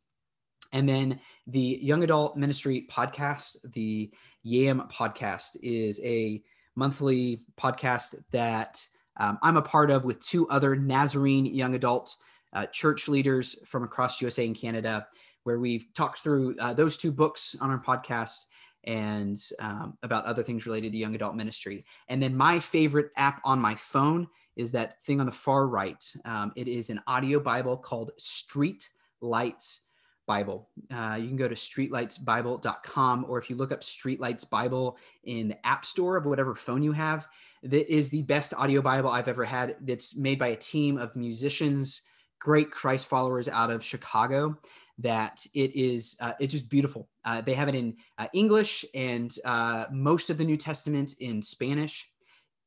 And 0.74 0.88
then 0.88 1.20
the 1.48 1.80
Young 1.82 2.04
Adult 2.04 2.36
Ministry 2.36 2.88
podcast, 2.90 3.58
the 3.74 4.12
YAM 4.44 4.88
podcast, 4.92 5.58
is 5.62 6.00
a 6.04 6.42
monthly 6.76 7.44
podcast 7.58 8.16
that 8.32 8.86
um, 9.18 9.38
I'm 9.42 9.58
a 9.58 9.62
part 9.62 9.92
of 9.92 10.04
with 10.04 10.20
two 10.20 10.50
other 10.50 10.76
Nazarene 10.76 11.46
young 11.46 11.76
adult 11.76 12.16
uh, 12.54 12.66
church 12.68 13.08
leaders 13.08 13.56
from 13.66 13.84
across 13.84 14.22
USA 14.22 14.46
and 14.46 14.56
Canada, 14.56 15.08
where 15.44 15.60
we've 15.60 15.86
talked 15.94 16.20
through 16.20 16.56
uh, 16.60 16.74
those 16.74 16.98
two 16.98 17.12
books 17.12 17.56
on 17.60 17.70
our 17.70 17.82
podcast 17.82 18.46
and 18.84 19.40
um, 19.60 19.98
about 20.04 20.26
other 20.26 20.42
things 20.42 20.66
related 20.66 20.92
to 20.92 20.98
young 20.98 21.16
adult 21.16 21.36
ministry. 21.36 21.86
And 22.10 22.22
then 22.22 22.36
my 22.36 22.60
favorite 22.60 23.12
app 23.16 23.42
on 23.44 23.60
my 23.60 23.76
phone 23.76 24.28
is 24.56 24.72
that 24.72 25.04
thing 25.04 25.20
on 25.20 25.26
the 25.26 25.32
far 25.32 25.68
right. 25.68 26.04
Um, 26.26 26.52
it 26.56 26.68
is 26.68 26.90
an 26.90 27.02
audio 27.08 27.40
Bible 27.40 27.78
called 27.78 28.12
Street 28.18 28.90
Lights 29.22 29.82
Bible. 30.28 30.70
Uh, 30.90 31.18
you 31.20 31.28
can 31.28 31.38
go 31.38 31.48
to 31.48 31.56
streetlightsbible.com, 31.56 33.26
or 33.28 33.38
if 33.38 33.50
you 33.50 33.56
look 33.56 33.72
up 33.72 33.82
Streetlights 33.82 34.50
Bible 34.50 34.98
in 35.24 35.50
the 35.50 35.66
App 35.66 35.86
Store 35.86 36.18
of 36.18 36.26
whatever 36.26 36.56
phone 36.56 36.84
you 36.84 36.92
have, 36.92 37.28
that 37.64 37.94
is 37.94 38.10
the 38.10 38.22
best 38.24 38.54
audio 38.54 38.82
Bible 38.82 39.10
I've 39.10 39.28
ever 39.28 39.44
had. 39.44 39.76
That's 39.82 40.16
made 40.16 40.40
by 40.40 40.48
a 40.48 40.56
team 40.56 40.98
of 40.98 41.16
musicians, 41.16 42.04
great 42.40 42.72
Christ 42.72 43.08
followers 43.08 43.50
out 43.50 43.72
of 43.72 43.84
Chicago. 43.84 44.58
That 45.00 45.46
it 45.54 45.76
is, 45.76 46.16
uh, 46.20 46.34
it's 46.40 46.54
just 46.54 46.70
beautiful. 46.70 47.10
Uh, 47.26 47.42
they 47.42 47.54
have 47.54 47.70
it 47.70 47.76
in 47.76 47.96
uh, 48.18 48.28
English 48.34 48.86
and 48.94 49.36
uh, 49.46 49.86
most 49.92 50.30
of 50.30 50.38
the 50.38 50.46
New 50.46 50.58
Testament 50.58 51.16
in 51.20 51.42
Spanish. 51.42 52.10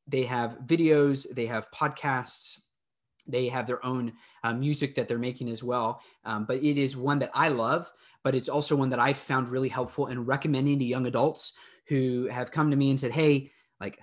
They 0.07 0.23
have 0.23 0.59
videos, 0.65 1.25
they 1.33 1.45
have 1.45 1.71
podcasts, 1.71 2.59
they 3.27 3.47
have 3.47 3.65
their 3.65 3.83
own 3.85 4.13
uh, 4.43 4.53
music 4.53 4.95
that 4.95 5.07
they're 5.07 5.17
making 5.17 5.49
as 5.49 5.63
well. 5.63 6.01
Um, 6.25 6.45
but 6.45 6.63
it 6.63 6.77
is 6.77 6.95
one 6.95 7.19
that 7.19 7.31
I 7.33 7.49
love, 7.49 7.91
but 8.23 8.35
it's 8.35 8.49
also 8.49 8.75
one 8.75 8.89
that 8.89 8.99
I've 8.99 9.17
found 9.17 9.49
really 9.49 9.69
helpful 9.69 10.07
in 10.07 10.25
recommending 10.25 10.79
to 10.79 10.85
young 10.85 11.07
adults 11.07 11.53
who 11.87 12.27
have 12.31 12.51
come 12.51 12.69
to 12.71 12.77
me 12.77 12.89
and 12.89 12.99
said, 12.99 13.11
Hey, 13.11 13.51
like, 13.79 13.99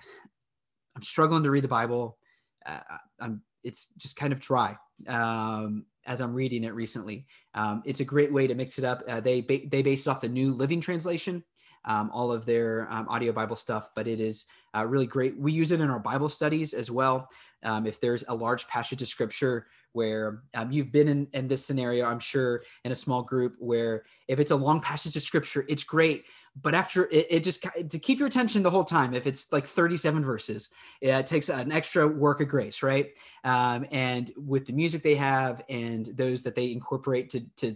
I'm 0.95 1.01
struggling 1.01 1.43
to 1.43 1.51
read 1.51 1.63
the 1.63 1.69
Bible. 1.69 2.17
Uh, 2.65 2.79
I'm, 3.19 3.41
it's 3.63 3.87
just 3.97 4.15
kind 4.15 4.33
of 4.33 4.39
dry 4.39 4.77
um, 5.07 5.85
as 6.05 6.21
I'm 6.21 6.33
reading 6.33 6.63
it 6.63 6.73
recently. 6.73 7.25
Um, 7.53 7.83
it's 7.85 7.99
a 7.99 8.05
great 8.05 8.31
way 8.31 8.47
to 8.47 8.55
mix 8.55 8.77
it 8.79 8.85
up. 8.85 9.03
Uh, 9.07 9.19
they, 9.19 9.41
ba- 9.41 9.67
they 9.67 9.81
based 9.81 10.07
off 10.07 10.21
the 10.21 10.29
New 10.29 10.53
Living 10.53 10.81
Translation. 10.81 11.43
Um, 11.85 12.09
all 12.13 12.31
of 12.31 12.45
their 12.45 12.87
um, 12.89 13.09
audio 13.09 13.33
Bible 13.33 13.57
stuff, 13.57 13.89
but 13.93 14.07
it 14.07 14.21
is 14.21 14.45
uh, 14.73 14.85
really 14.85 15.05
great. 15.05 15.37
We 15.37 15.51
use 15.51 15.71
it 15.71 15.81
in 15.81 15.89
our 15.89 15.99
Bible 15.99 16.29
studies 16.29 16.73
as 16.73 16.89
well. 16.89 17.27
Um, 17.63 17.85
if 17.85 17.99
there's 17.99 18.23
a 18.29 18.33
large 18.33 18.67
passage 18.69 19.01
of 19.01 19.09
scripture 19.09 19.67
where 19.91 20.43
um, 20.55 20.71
you've 20.71 20.91
been 20.91 21.07
in, 21.07 21.27
in 21.33 21.47
this 21.47 21.65
scenario, 21.65 22.05
I'm 22.05 22.19
sure 22.19 22.63
in 22.85 22.91
a 22.91 22.95
small 22.95 23.21
group 23.21 23.55
where 23.59 24.05
if 24.27 24.39
it's 24.39 24.51
a 24.51 24.55
long 24.55 24.79
passage 24.79 25.17
of 25.17 25.23
scripture, 25.23 25.65
it's 25.67 25.83
great. 25.83 26.23
But 26.61 26.75
after 26.75 27.05
it, 27.05 27.27
it 27.29 27.43
just 27.43 27.65
to 27.89 27.99
keep 27.99 28.19
your 28.19 28.27
attention 28.27 28.61
the 28.61 28.69
whole 28.69 28.83
time, 28.83 29.13
if 29.13 29.25
it's 29.25 29.51
like 29.51 29.65
37 29.65 30.23
verses, 30.23 30.69
it 31.01 31.25
takes 31.25 31.49
an 31.49 31.71
extra 31.71 32.07
work 32.07 32.41
of 32.41 32.47
grace, 32.47 32.83
right? 32.83 33.17
Um, 33.43 33.87
and 33.91 34.31
with 34.37 34.65
the 34.65 34.73
music 34.73 35.01
they 35.01 35.15
have 35.15 35.63
and 35.67 36.05
those 36.13 36.43
that 36.43 36.55
they 36.55 36.71
incorporate 36.71 37.29
to, 37.29 37.41
to 37.57 37.73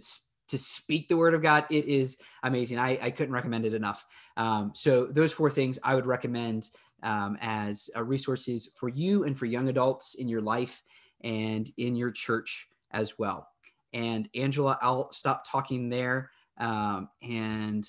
to 0.48 0.56
speak 0.56 1.08
the 1.08 1.16
word 1.16 1.34
of 1.34 1.42
God, 1.42 1.66
it 1.70 1.84
is 1.84 2.22
amazing. 2.42 2.78
I, 2.78 2.98
I 3.02 3.10
couldn't 3.10 3.34
recommend 3.34 3.66
it 3.66 3.74
enough. 3.74 4.06
Um, 4.36 4.72
so 4.74 5.06
those 5.06 5.32
four 5.32 5.50
things 5.50 5.78
I 5.84 5.94
would 5.94 6.06
recommend 6.06 6.70
um, 7.02 7.36
as 7.40 7.90
uh, 7.94 8.02
resources 8.02 8.70
for 8.74 8.88
you 8.88 9.24
and 9.24 9.38
for 9.38 9.46
young 9.46 9.68
adults 9.68 10.14
in 10.14 10.28
your 10.28 10.40
life 10.40 10.82
and 11.22 11.70
in 11.76 11.94
your 11.94 12.10
church 12.10 12.68
as 12.90 13.18
well. 13.18 13.48
And 13.92 14.28
Angela, 14.34 14.78
I'll 14.82 15.12
stop 15.12 15.44
talking 15.46 15.88
there 15.88 16.30
um, 16.58 17.08
and 17.22 17.88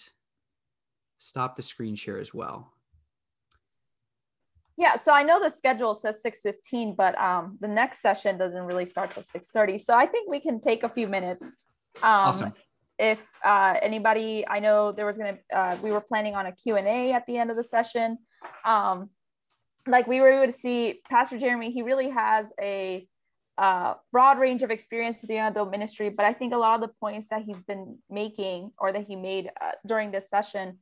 stop 1.19 1.55
the 1.55 1.61
screen 1.61 1.95
share 1.95 2.19
as 2.19 2.33
well. 2.33 2.73
Yeah, 4.77 4.95
so 4.95 5.13
I 5.13 5.23
know 5.23 5.41
the 5.41 5.49
schedule 5.49 5.93
says 5.93 6.23
6:15, 6.23 6.95
but 6.95 7.19
um, 7.19 7.57
the 7.59 7.67
next 7.67 8.01
session 8.01 8.37
doesn't 8.37 8.63
really 8.63 8.85
start 8.85 9.11
till 9.11 9.23
6:30. 9.23 9.77
So 9.77 9.93
I 9.93 10.05
think 10.05 10.29
we 10.29 10.39
can 10.39 10.59
take 10.61 10.83
a 10.83 10.89
few 10.89 11.07
minutes. 11.07 11.65
Um, 12.01 12.29
awesome. 12.29 12.53
If 12.97 13.21
uh, 13.43 13.75
anybody, 13.81 14.45
I 14.47 14.59
know 14.59 14.91
there 14.91 15.05
was 15.05 15.17
gonna, 15.17 15.37
uh, 15.53 15.77
we 15.83 15.91
were 15.91 16.01
planning 16.01 16.35
on 16.35 16.45
a 16.45 16.53
Q 16.53 16.77
and 16.77 16.87
A 16.87 17.11
at 17.11 17.25
the 17.27 17.37
end 17.37 17.51
of 17.51 17.57
the 17.57 17.63
session. 17.63 18.17
Um, 18.63 19.09
like 19.85 20.07
we 20.07 20.21
were 20.21 20.31
able 20.31 20.45
to 20.45 20.57
see 20.57 21.01
Pastor 21.09 21.37
Jeremy, 21.37 21.71
he 21.71 21.81
really 21.81 22.09
has 22.09 22.53
a 22.61 23.05
uh, 23.57 23.95
broad 24.13 24.39
range 24.39 24.63
of 24.63 24.71
experience 24.71 25.21
with 25.21 25.27
the 25.27 25.35
young 25.35 25.51
adult 25.51 25.71
ministry, 25.71 26.09
but 26.09 26.25
I 26.25 26.31
think 26.31 26.53
a 26.53 26.57
lot 26.57 26.75
of 26.75 26.81
the 26.81 26.93
points 27.01 27.27
that 27.29 27.41
he's 27.41 27.61
been 27.61 27.97
making 28.09 28.71
or 28.77 28.93
that 28.93 29.05
he 29.05 29.17
made 29.17 29.49
uh, 29.59 29.71
during 29.85 30.11
this 30.11 30.29
session 30.29 30.77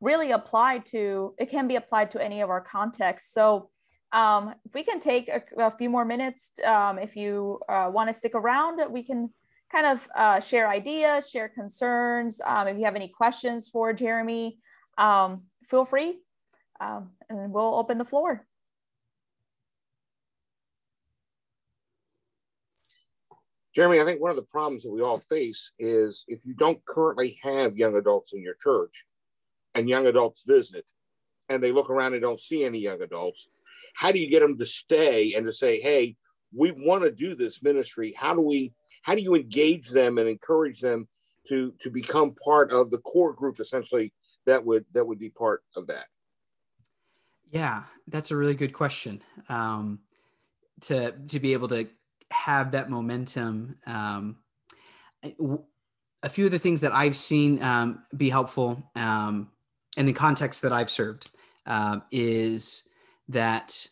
really 0.00 0.32
apply 0.32 0.78
to, 0.78 1.34
it 1.38 1.50
can 1.50 1.68
be 1.68 1.76
applied 1.76 2.10
to 2.12 2.22
any 2.22 2.40
of 2.40 2.50
our 2.50 2.60
contexts. 2.60 3.32
So 3.32 3.70
um, 4.12 4.54
if 4.64 4.74
we 4.74 4.82
can 4.82 5.00
take 5.00 5.28
a, 5.28 5.42
a 5.58 5.70
few 5.70 5.90
more 5.90 6.04
minutes, 6.04 6.52
um, 6.66 6.98
if 6.98 7.16
you 7.16 7.60
uh, 7.68 7.90
want 7.92 8.08
to 8.08 8.14
stick 8.14 8.34
around, 8.34 8.80
we 8.90 9.02
can 9.02 9.30
kind 9.70 9.86
of 9.86 10.08
uh, 10.16 10.40
share 10.40 10.68
ideas, 10.68 11.30
share 11.30 11.48
concerns. 11.48 12.40
Um, 12.44 12.66
if 12.68 12.78
you 12.78 12.84
have 12.84 12.96
any 12.96 13.08
questions 13.08 13.68
for 13.68 13.92
Jeremy, 13.92 14.58
um, 14.98 15.42
feel 15.68 15.84
free 15.84 16.18
um, 16.80 17.10
and 17.28 17.52
we'll 17.52 17.74
open 17.74 17.98
the 17.98 18.04
floor. 18.04 18.46
Jeremy, 23.74 24.00
I 24.00 24.04
think 24.04 24.20
one 24.20 24.30
of 24.30 24.36
the 24.36 24.42
problems 24.42 24.82
that 24.82 24.90
we 24.90 25.00
all 25.00 25.18
face 25.18 25.70
is 25.78 26.24
if 26.26 26.44
you 26.44 26.54
don't 26.54 26.84
currently 26.86 27.38
have 27.42 27.76
young 27.76 27.94
adults 27.94 28.32
in 28.32 28.42
your 28.42 28.56
church 28.60 29.04
and 29.74 29.88
young 29.88 30.06
adults 30.06 30.44
visit 30.46 30.84
and 31.48 31.62
they 31.62 31.72
look 31.72 31.90
around 31.90 32.14
and 32.14 32.22
don't 32.22 32.40
see 32.40 32.64
any 32.64 32.78
young 32.78 33.02
adults, 33.02 33.48
how 33.94 34.12
do 34.12 34.18
you 34.18 34.28
get 34.28 34.40
them 34.40 34.56
to 34.56 34.66
stay 34.66 35.34
and 35.34 35.44
to 35.46 35.52
say, 35.52 35.80
hey, 35.80 36.16
we 36.54 36.70
want 36.72 37.02
to 37.02 37.10
do 37.10 37.34
this 37.34 37.62
ministry? 37.62 38.14
How 38.16 38.34
do 38.34 38.46
we 38.46 38.72
how 39.02 39.14
do 39.14 39.22
you 39.22 39.34
engage 39.34 39.88
them 39.88 40.18
and 40.18 40.28
encourage 40.28 40.80
them 40.80 41.08
to 41.48 41.72
to 41.80 41.90
become 41.90 42.34
part 42.34 42.70
of 42.70 42.90
the 42.90 42.98
core 42.98 43.32
group 43.32 43.60
essentially 43.60 44.12
that 44.46 44.64
would 44.64 44.84
that 44.92 45.06
would 45.06 45.18
be 45.18 45.30
part 45.30 45.62
of 45.76 45.86
that? 45.88 46.06
Yeah, 47.50 47.82
that's 48.06 48.30
a 48.30 48.36
really 48.36 48.54
good 48.54 48.72
question. 48.72 49.22
Um, 49.48 50.00
to 50.82 51.12
to 51.12 51.40
be 51.40 51.52
able 51.52 51.68
to 51.68 51.88
have 52.30 52.72
that 52.72 52.90
momentum. 52.90 53.76
Um, 53.86 54.36
a 56.22 56.28
few 56.28 56.46
of 56.46 56.50
the 56.50 56.58
things 56.58 56.80
that 56.80 56.92
I've 56.92 57.16
seen 57.16 57.62
um, 57.62 58.02
be 58.16 58.30
helpful 58.30 58.82
um, 58.94 59.50
in 59.96 60.06
the 60.06 60.12
context 60.12 60.62
that 60.62 60.72
I've 60.72 60.90
served 60.90 61.30
uh, 61.66 62.00
is 62.10 62.88
that 63.28 63.86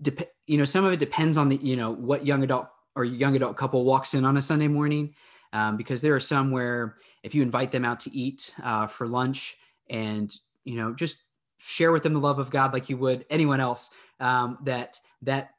dep- 0.00 0.32
you 0.46 0.58
know 0.58 0.64
some 0.64 0.84
of 0.84 0.92
it 0.92 0.98
depends 0.98 1.36
on 1.36 1.48
the 1.48 1.56
you 1.56 1.76
know 1.76 1.92
what 1.92 2.26
young 2.26 2.42
adult 2.42 2.68
or 2.94 3.04
young 3.04 3.36
adult 3.36 3.56
couple 3.56 3.84
walks 3.84 4.14
in 4.14 4.24
on 4.24 4.36
a 4.36 4.42
Sunday 4.42 4.68
morning 4.68 5.14
um, 5.52 5.76
because 5.76 6.00
there 6.00 6.14
are 6.14 6.20
some 6.20 6.50
where 6.50 6.96
if 7.22 7.34
you 7.34 7.42
invite 7.42 7.70
them 7.70 7.84
out 7.84 8.00
to 8.00 8.14
eat 8.14 8.54
uh, 8.62 8.86
for 8.86 9.06
lunch 9.06 9.56
and 9.90 10.36
you 10.64 10.76
know 10.76 10.94
just 10.94 11.24
share 11.58 11.92
with 11.92 12.02
them 12.02 12.14
the 12.14 12.20
love 12.20 12.38
of 12.38 12.50
God 12.50 12.72
like 12.72 12.88
you 12.88 12.96
would 12.98 13.24
anyone 13.30 13.60
else 13.60 13.90
um, 14.20 14.58
that 14.64 14.98
that 15.22 15.50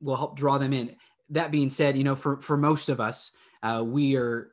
will 0.00 0.16
help 0.16 0.36
draw 0.36 0.58
them 0.58 0.72
in. 0.72 0.94
That 1.30 1.50
being 1.50 1.70
said, 1.70 1.96
you 1.96 2.04
know, 2.04 2.14
for 2.14 2.40
for 2.40 2.56
most 2.56 2.88
of 2.88 3.00
us, 3.00 3.36
uh, 3.62 3.82
we 3.84 4.16
are 4.16 4.50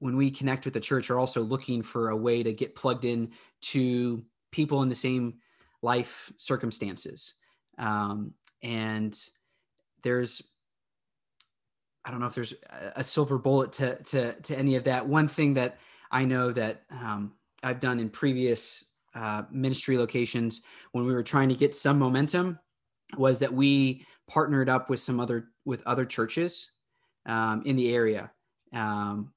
when 0.00 0.16
we 0.16 0.30
connect 0.30 0.64
with 0.64 0.74
the 0.74 0.80
church 0.80 1.10
are 1.10 1.18
also 1.18 1.42
looking 1.42 1.82
for 1.82 2.10
a 2.10 2.16
way 2.16 2.42
to 2.42 2.52
get 2.52 2.74
plugged 2.74 3.04
in 3.04 3.30
to 3.60 4.22
people 4.52 4.82
in 4.82 4.88
the 4.88 4.94
same 4.94 5.34
life 5.82 6.32
circumstances 6.36 7.34
um, 7.78 8.32
and 8.62 9.18
there's 10.02 10.42
I 12.04 12.10
don't 12.10 12.20
know 12.20 12.26
if 12.26 12.34
there's 12.34 12.54
a 12.96 13.04
silver 13.04 13.38
bullet 13.38 13.72
to 13.72 14.02
to 14.04 14.32
to 14.32 14.58
any 14.58 14.76
of 14.76 14.84
that. 14.84 15.06
One 15.06 15.28
thing 15.28 15.54
that 15.54 15.78
I 16.10 16.24
know 16.24 16.52
that 16.52 16.82
um, 16.90 17.34
I've 17.62 17.80
done 17.80 17.98
in 17.98 18.08
previous 18.08 18.92
uh, 19.14 19.42
ministry 19.50 19.98
locations 19.98 20.62
when 20.92 21.04
we 21.04 21.12
were 21.12 21.22
trying 21.22 21.50
to 21.50 21.54
get 21.54 21.74
some 21.74 21.98
momentum 21.98 22.58
was 23.16 23.38
that 23.40 23.52
we 23.52 24.06
partnered 24.26 24.68
up 24.68 24.88
with 24.88 25.00
some 25.00 25.20
other 25.20 25.48
with 25.64 25.86
other 25.86 26.04
churches 26.04 26.72
um, 27.26 27.62
in 27.66 27.76
the 27.76 27.92
area. 27.94 28.30
Um, 28.72 29.32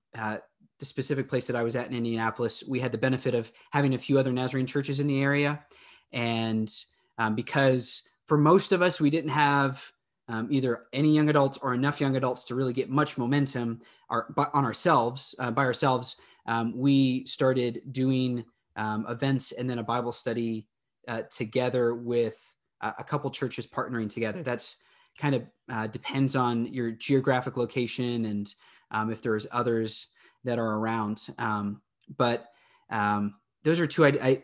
the 0.81 0.85
specific 0.85 1.29
place 1.29 1.45
that 1.45 1.55
I 1.55 1.61
was 1.61 1.75
at 1.75 1.85
in 1.85 1.93
Indianapolis, 1.93 2.63
we 2.67 2.79
had 2.79 2.91
the 2.91 2.97
benefit 2.97 3.35
of 3.35 3.51
having 3.69 3.93
a 3.93 3.99
few 3.99 4.17
other 4.17 4.33
Nazarene 4.33 4.65
churches 4.65 4.99
in 4.99 5.05
the 5.05 5.21
area, 5.21 5.63
and 6.11 6.73
um, 7.19 7.35
because 7.35 8.09
for 8.25 8.35
most 8.35 8.71
of 8.71 8.81
us 8.81 8.99
we 8.99 9.11
didn't 9.11 9.29
have 9.29 9.91
um, 10.27 10.47
either 10.49 10.87
any 10.91 11.13
young 11.13 11.29
adults 11.29 11.59
or 11.59 11.75
enough 11.75 12.01
young 12.01 12.15
adults 12.15 12.45
to 12.45 12.55
really 12.55 12.73
get 12.73 12.89
much 12.89 13.19
momentum 13.19 13.79
our, 14.09 14.33
on 14.55 14.65
ourselves 14.65 15.35
uh, 15.37 15.51
by 15.51 15.63
ourselves, 15.63 16.15
um, 16.47 16.75
we 16.75 17.23
started 17.27 17.83
doing 17.91 18.43
um, 18.75 19.05
events 19.07 19.51
and 19.51 19.69
then 19.69 19.77
a 19.77 19.83
Bible 19.83 20.11
study 20.11 20.65
uh, 21.07 21.21
together 21.29 21.93
with 21.93 22.55
a, 22.81 22.93
a 22.99 23.03
couple 23.03 23.29
churches 23.29 23.67
partnering 23.67 24.09
together. 24.09 24.41
That's 24.41 24.77
kind 25.19 25.35
of 25.35 25.43
uh, 25.69 25.85
depends 25.87 26.35
on 26.35 26.73
your 26.73 26.89
geographic 26.89 27.55
location 27.55 28.25
and 28.25 28.51
um, 28.89 29.11
if 29.11 29.21
there's 29.21 29.45
others 29.51 30.07
that 30.43 30.59
are 30.59 30.77
around. 30.77 31.27
Um, 31.37 31.81
but 32.17 32.47
um, 32.89 33.35
those 33.63 33.79
are 33.79 33.87
two 33.87 34.05
I, 34.05 34.09
I, 34.21 34.43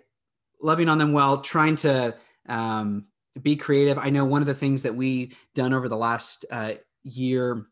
loving 0.61 0.89
on 0.89 0.97
them 0.97 1.11
well, 1.11 1.41
trying 1.41 1.75
to 1.77 2.15
um, 2.47 3.05
be 3.41 3.55
creative. 3.55 3.97
I 3.97 4.09
know 4.09 4.25
one 4.25 4.41
of 4.41 4.47
the 4.47 4.53
things 4.53 4.83
that 4.83 4.95
we 4.95 5.33
done 5.53 5.73
over 5.73 5.87
the 5.87 5.97
last 5.97 6.45
uh, 6.51 6.73
year 7.03 7.67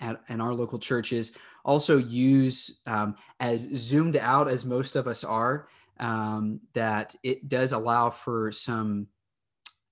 at 0.00 0.20
in 0.28 0.40
our 0.40 0.54
local 0.54 0.78
churches 0.78 1.32
also 1.64 1.96
use 1.98 2.82
um, 2.86 3.16
as 3.40 3.62
zoomed 3.62 4.16
out 4.16 4.48
as 4.48 4.64
most 4.64 4.96
of 4.96 5.06
us 5.06 5.24
are 5.24 5.68
um, 5.98 6.60
that 6.72 7.14
it 7.22 7.48
does 7.48 7.72
allow 7.72 8.10
for 8.10 8.50
some 8.52 9.06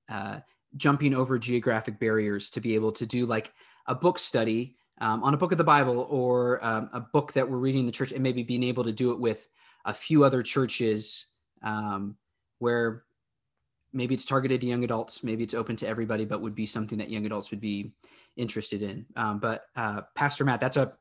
uh, 0.08 0.40
jumping 0.76 1.14
over 1.14 1.38
geographic 1.38 1.98
barriers 1.98 2.50
to 2.50 2.60
be 2.60 2.74
able 2.74 2.92
to 2.92 3.06
do 3.06 3.26
like 3.26 3.52
a 3.86 3.94
book 3.94 4.18
study 4.18 4.76
um, 5.00 5.22
on 5.22 5.34
a 5.34 5.36
book 5.36 5.52
of 5.52 5.58
the 5.58 5.64
Bible 5.64 6.06
or 6.10 6.64
um, 6.64 6.90
a 6.92 7.00
book 7.00 7.32
that 7.32 7.48
we're 7.48 7.58
reading 7.58 7.80
in 7.80 7.86
the 7.86 7.92
church, 7.92 8.12
and 8.12 8.22
maybe 8.22 8.42
being 8.42 8.62
able 8.62 8.84
to 8.84 8.92
do 8.92 9.12
it 9.12 9.18
with 9.18 9.48
a 9.84 9.94
few 9.94 10.24
other 10.24 10.42
churches 10.42 11.32
um, 11.62 12.16
where 12.58 13.04
maybe 13.92 14.14
it's 14.14 14.24
targeted 14.24 14.60
to 14.60 14.66
young 14.66 14.84
adults, 14.84 15.24
maybe 15.24 15.42
it's 15.42 15.54
open 15.54 15.76
to 15.76 15.88
everybody, 15.88 16.24
but 16.24 16.40
would 16.40 16.54
be 16.54 16.66
something 16.66 16.98
that 16.98 17.10
young 17.10 17.26
adults 17.26 17.50
would 17.50 17.60
be 17.60 17.92
interested 18.36 18.82
in. 18.82 19.06
Um, 19.16 19.38
but 19.38 19.64
uh, 19.76 20.02
Pastor 20.14 20.44
Matt, 20.44 20.60
that's 20.60 20.76
a 20.76 20.92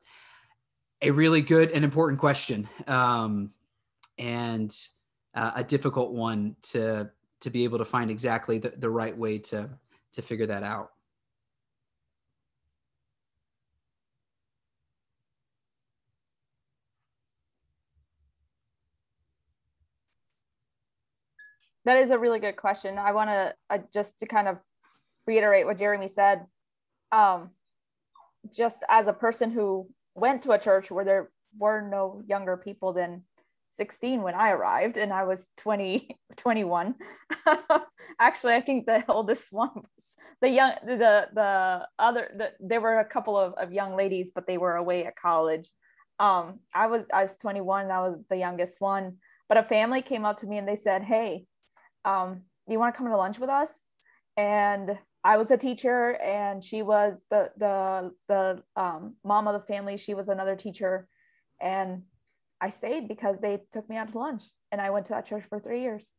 a 1.02 1.10
really 1.10 1.40
good 1.40 1.70
and 1.70 1.82
important 1.82 2.20
question, 2.20 2.68
um, 2.86 3.52
and 4.18 4.76
uh, 5.34 5.52
a 5.56 5.64
difficult 5.64 6.12
one 6.12 6.56
to 6.62 7.10
to 7.40 7.50
be 7.50 7.64
able 7.64 7.78
to 7.78 7.84
find 7.84 8.10
exactly 8.10 8.58
the, 8.58 8.70
the 8.70 8.90
right 8.90 9.16
way 9.16 9.38
to 9.38 9.70
to 10.12 10.22
figure 10.22 10.46
that 10.46 10.62
out. 10.62 10.90
That 21.84 21.98
is 21.98 22.10
a 22.10 22.18
really 22.18 22.40
good 22.40 22.56
question. 22.56 22.98
I 22.98 23.12
want 23.12 23.30
to 23.30 23.54
uh, 23.70 23.78
just 23.92 24.18
to 24.20 24.26
kind 24.26 24.48
of 24.48 24.58
reiterate 25.26 25.66
what 25.66 25.78
Jeremy 25.78 26.08
said. 26.08 26.46
Um, 27.12 27.50
just 28.54 28.82
as 28.88 29.06
a 29.06 29.12
person 29.12 29.50
who 29.50 29.88
went 30.14 30.42
to 30.42 30.52
a 30.52 30.58
church 30.58 30.90
where 30.90 31.04
there 31.04 31.30
were 31.58 31.80
no 31.82 32.22
younger 32.26 32.56
people 32.56 32.92
than 32.92 33.22
16 33.70 34.22
when 34.22 34.34
I 34.34 34.50
arrived 34.50 34.96
and 34.96 35.12
I 35.12 35.24
was 35.24 35.48
20, 35.58 36.16
21. 36.36 36.94
Actually, 38.20 38.54
I 38.54 38.60
think 38.60 38.86
the 38.86 39.04
oldest 39.08 39.52
one 39.52 39.70
was 39.74 40.16
the 40.40 40.48
young, 40.48 40.72
the, 40.84 41.28
the 41.32 41.86
other, 41.98 42.30
the, 42.36 42.52
there 42.60 42.80
were 42.80 42.98
a 42.98 43.04
couple 43.04 43.38
of, 43.38 43.54
of 43.54 43.72
young 43.72 43.96
ladies, 43.96 44.30
but 44.34 44.46
they 44.46 44.58
were 44.58 44.76
away 44.76 45.06
at 45.06 45.16
college. 45.16 45.70
Um, 46.18 46.60
I 46.74 46.88
was, 46.88 47.04
I 47.12 47.22
was 47.22 47.36
21 47.36 47.90
I 47.90 48.00
was 48.00 48.18
the 48.28 48.36
youngest 48.36 48.80
one, 48.80 49.16
but 49.48 49.56
a 49.56 49.62
family 49.62 50.02
came 50.02 50.24
up 50.24 50.40
to 50.40 50.46
me 50.46 50.58
and 50.58 50.68
they 50.68 50.76
said, 50.76 51.02
Hey, 51.02 51.46
um, 52.04 52.42
you 52.66 52.78
want 52.78 52.94
to 52.94 52.98
come 52.98 53.08
to 53.08 53.16
lunch 53.16 53.38
with 53.38 53.50
us? 53.50 53.86
And 54.36 54.98
I 55.22 55.36
was 55.36 55.50
a 55.50 55.56
teacher 55.56 56.16
and 56.22 56.64
she 56.64 56.82
was 56.82 57.20
the, 57.30 57.50
the, 57.58 58.12
the 58.28 58.62
um, 58.76 59.16
mom 59.24 59.48
of 59.48 59.60
the 59.60 59.66
family. 59.66 59.96
She 59.96 60.14
was 60.14 60.28
another 60.28 60.56
teacher. 60.56 61.08
And 61.60 62.02
I 62.60 62.70
stayed 62.70 63.08
because 63.08 63.38
they 63.38 63.60
took 63.70 63.88
me 63.88 63.96
out 63.96 64.12
to 64.12 64.18
lunch 64.18 64.44
and 64.72 64.80
I 64.80 64.90
went 64.90 65.06
to 65.06 65.12
that 65.12 65.26
church 65.26 65.44
for 65.48 65.60
three 65.60 65.82
years. 65.82 66.12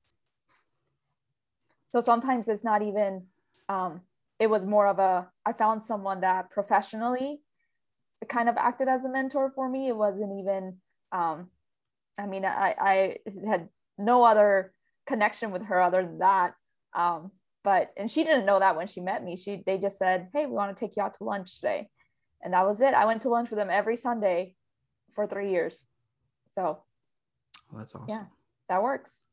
So 1.91 2.01
sometimes 2.01 2.47
it's 2.47 2.63
not 2.63 2.81
even, 2.81 3.23
um, 3.69 4.01
it 4.39 4.49
was 4.49 4.65
more 4.65 4.87
of 4.87 4.99
a, 4.99 5.27
I 5.45 5.53
found 5.53 5.83
someone 5.83 6.21
that 6.21 6.49
professionally 6.49 7.41
kind 8.29 8.49
of 8.49 8.57
acted 8.57 8.87
as 8.87 9.03
a 9.03 9.09
mentor 9.09 9.51
for 9.53 9.67
me. 9.67 9.87
It 9.87 9.95
wasn't 9.95 10.39
even, 10.39 10.77
um, 11.11 11.49
I 12.19 12.27
mean, 12.27 12.45
I, 12.45 12.75
I 12.79 13.17
had 13.47 13.69
no 13.97 14.23
other 14.23 14.73
connection 15.07 15.51
with 15.51 15.63
her 15.63 15.81
other 15.81 16.03
than 16.03 16.19
that. 16.19 16.53
Um, 16.93 17.31
but, 17.63 17.91
and 17.95 18.09
she 18.09 18.23
didn't 18.23 18.45
know 18.45 18.59
that 18.59 18.75
when 18.75 18.87
she 18.87 19.01
met 19.01 19.23
me, 19.23 19.35
she, 19.35 19.61
they 19.65 19.77
just 19.77 19.97
said, 19.97 20.29
Hey, 20.33 20.45
we 20.45 20.53
want 20.53 20.75
to 20.75 20.79
take 20.79 20.95
you 20.95 21.03
out 21.03 21.15
to 21.17 21.23
lunch 21.23 21.55
today. 21.55 21.89
And 22.43 22.53
that 22.53 22.65
was 22.65 22.81
it. 22.81 22.93
I 22.93 23.05
went 23.05 23.21
to 23.21 23.29
lunch 23.29 23.49
with 23.49 23.59
them 23.59 23.69
every 23.69 23.97
Sunday 23.97 24.55
for 25.13 25.27
three 25.27 25.51
years. 25.51 25.83
So 26.49 26.83
well, 27.71 27.79
that's 27.79 27.95
awesome. 27.95 28.07
Yeah, 28.09 28.25
that 28.69 28.83
works. 28.83 29.23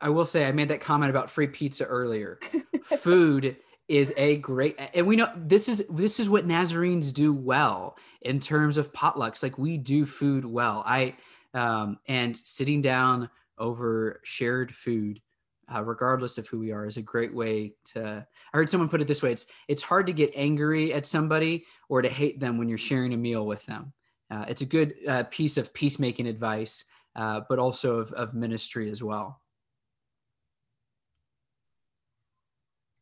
I 0.00 0.08
will 0.08 0.26
say 0.26 0.46
I 0.46 0.52
made 0.52 0.68
that 0.68 0.80
comment 0.80 1.10
about 1.10 1.30
free 1.30 1.46
pizza 1.46 1.84
earlier. 1.84 2.40
Food 2.84 3.56
is 3.88 4.14
a 4.16 4.36
great 4.36 4.78
and 4.94 5.06
we 5.06 5.16
know 5.16 5.28
this 5.36 5.68
is 5.68 5.86
this 5.88 6.18
is 6.18 6.28
what 6.28 6.46
Nazarenes 6.46 7.12
do 7.12 7.32
well 7.32 7.96
in 8.20 8.40
terms 8.40 8.78
of 8.78 8.92
potlucks. 8.92 9.42
Like 9.42 9.58
we 9.58 9.76
do 9.76 10.06
food 10.06 10.44
well. 10.44 10.82
I 10.86 11.14
um 11.54 11.98
and 12.08 12.36
sitting 12.36 12.80
down 12.80 13.28
over 13.58 14.20
shared 14.24 14.74
food 14.74 15.20
uh, 15.74 15.82
regardless 15.82 16.38
of 16.38 16.46
who 16.48 16.58
we 16.58 16.72
are 16.72 16.86
is 16.86 16.96
a 16.96 17.02
great 17.02 17.34
way 17.34 17.72
to 17.84 18.26
i 18.52 18.56
heard 18.56 18.68
someone 18.68 18.88
put 18.88 19.00
it 19.00 19.08
this 19.08 19.22
way 19.22 19.32
it's 19.32 19.46
it's 19.68 19.82
hard 19.82 20.06
to 20.06 20.12
get 20.12 20.30
angry 20.34 20.92
at 20.92 21.06
somebody 21.06 21.64
or 21.88 22.02
to 22.02 22.08
hate 22.08 22.40
them 22.40 22.58
when 22.58 22.68
you're 22.68 22.78
sharing 22.78 23.12
a 23.14 23.16
meal 23.16 23.46
with 23.46 23.64
them 23.66 23.92
uh, 24.32 24.46
it's 24.48 24.62
a 24.62 24.66
good 24.66 24.94
uh, 25.06 25.24
piece 25.24 25.58
of 25.58 25.74
peacemaking 25.74 26.26
advice, 26.26 26.86
uh, 27.16 27.42
but 27.50 27.58
also 27.58 27.98
of, 27.98 28.12
of 28.14 28.32
ministry 28.32 28.88
as 28.88 29.02
well. 29.02 29.42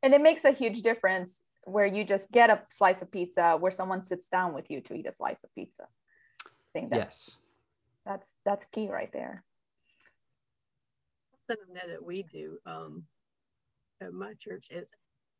And 0.02 0.12
it 0.12 0.20
makes 0.20 0.44
a 0.44 0.50
huge 0.50 0.82
difference 0.82 1.42
where 1.64 1.86
you 1.86 2.02
just 2.02 2.32
get 2.32 2.50
a 2.50 2.62
slice 2.70 3.00
of 3.00 3.12
pizza 3.12 3.56
where 3.60 3.70
someone 3.70 4.02
sits 4.02 4.28
down 4.28 4.54
with 4.54 4.72
you 4.72 4.80
to 4.80 4.94
eat 4.94 5.06
a 5.06 5.12
slice 5.12 5.44
of 5.44 5.54
pizza. 5.54 5.84
I 6.44 6.48
think 6.72 6.90
that's, 6.90 6.98
yes. 6.98 7.36
That's 8.04 8.34
that's 8.44 8.66
key 8.72 8.88
right 8.88 9.10
there. 9.12 9.44
Something 11.46 11.66
I 11.70 11.86
know 11.86 11.92
that 11.92 12.04
we 12.04 12.24
do 12.32 12.58
um, 12.66 13.04
at 14.00 14.12
my 14.12 14.34
church 14.40 14.68
is, 14.70 14.86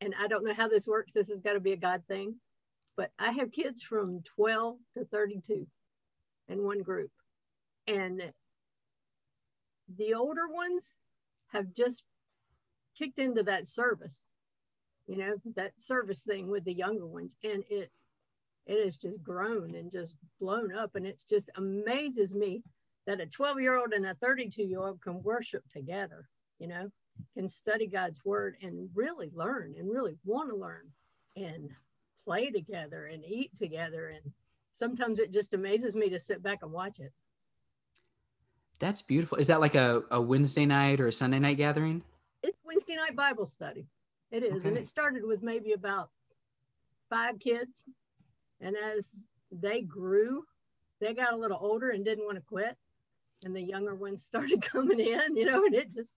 and 0.01 0.15
I 0.21 0.27
don't 0.27 0.45
know 0.45 0.55
how 0.55 0.69
this 0.69 0.87
works. 0.87 1.13
This 1.13 1.29
has 1.29 1.41
got 1.41 1.55
to 1.55 1.61
be 1.61 1.73
a 1.73 1.77
God 1.77 2.03
thing, 2.09 2.35
but 2.97 3.11
I 3.19 3.33
have 3.33 3.53
kids 3.53 3.83
from 3.83 4.23
12 4.37 4.77
to 4.95 5.05
32 5.05 5.67
in 6.49 6.63
one 6.65 6.83
group. 6.83 7.11
And 7.87 8.23
the 9.97 10.15
older 10.15 10.49
ones 10.49 10.93
have 11.53 11.73
just 11.73 12.03
kicked 12.99 13.19
into 13.19 13.43
that 13.45 13.67
service, 13.67 14.27
you 15.07 15.17
know, 15.17 15.35
that 15.57 15.73
service 15.79 16.23
thing 16.23 16.49
with 16.49 16.65
the 16.65 16.75
younger 16.75 17.07
ones. 17.07 17.37
And 17.43 17.65
it 17.71 17.91
it 18.71 18.85
has 18.85 18.97
just 18.97 19.21
grown 19.23 19.75
and 19.75 19.91
just 19.91 20.15
blown 20.41 20.73
up. 20.73 20.95
And 20.95 21.05
it's 21.05 21.25
just 21.25 21.51
amazes 21.57 22.35
me 22.35 22.63
that 23.07 23.21
a 23.21 23.27
12 23.27 23.61
year 23.61 23.77
old 23.77 23.93
and 23.93 24.07
a 24.07 24.15
32 24.15 24.63
year 24.63 24.81
old 24.81 25.03
can 25.03 25.21
worship 25.25 25.65
together, 25.73 26.29
you 26.61 26.69
know, 26.69 26.89
can 27.37 27.49
study 27.49 27.89
God's 27.89 28.25
word 28.25 28.57
and 28.63 28.89
really 28.95 29.31
learn 29.35 29.75
and 29.77 29.91
really 29.91 30.17
want 30.25 30.51
to 30.51 30.57
learn 30.57 30.87
and 31.37 31.71
play 32.25 32.51
together 32.51 33.07
and 33.07 33.25
eat 33.25 33.51
together 33.57 34.09
and 34.09 34.33
sometimes 34.73 35.19
it 35.19 35.33
just 35.33 35.53
amazes 35.53 35.97
me 35.97 36.09
to 36.09 36.21
sit 36.21 36.43
back 36.43 36.61
and 36.63 36.71
watch 36.71 37.01
it. 37.01 37.13
That's 38.79 39.03
beautiful. 39.03 39.39
Is 39.39 39.49
that 39.49 39.61
like 39.61 39.75
a, 39.75 40.05
a 40.13 40.21
Wednesday 40.21 40.65
night 40.65 41.01
or 41.01 41.09
a 41.09 41.13
Sunday 41.13 41.41
night 41.41 41.57
gathering? 41.57 42.05
It's 42.43 42.61
Wednesday 42.65 42.95
night 42.95 43.17
Bible 43.17 43.47
study. 43.47 43.87
It 44.31 44.45
is. 44.45 44.59
Okay. 44.59 44.69
And 44.69 44.79
it 44.79 44.87
started 44.87 45.25
with 45.25 45.43
maybe 45.43 45.73
about 45.73 46.11
five 47.11 47.41
kids. 47.41 47.85
And 48.61 48.77
as 48.77 49.09
they 49.51 49.83
grew, 49.83 50.45
they 51.01 51.15
got 51.15 51.33
a 51.33 51.37
little 51.37 51.59
older 51.61 51.91
and 51.91 52.05
didn't 52.05 52.25
want 52.25 52.37
to 52.37 52.43
quit. 52.43 52.77
And 53.45 53.57
the 53.57 53.63
younger 53.63 53.95
ones 53.95 54.23
started 54.31 54.63
coming 54.63 55.01
in, 55.01 55.37
you 55.37 55.47
know, 55.47 55.65
and 55.65 55.75
it 55.75 55.91
just 55.91 56.15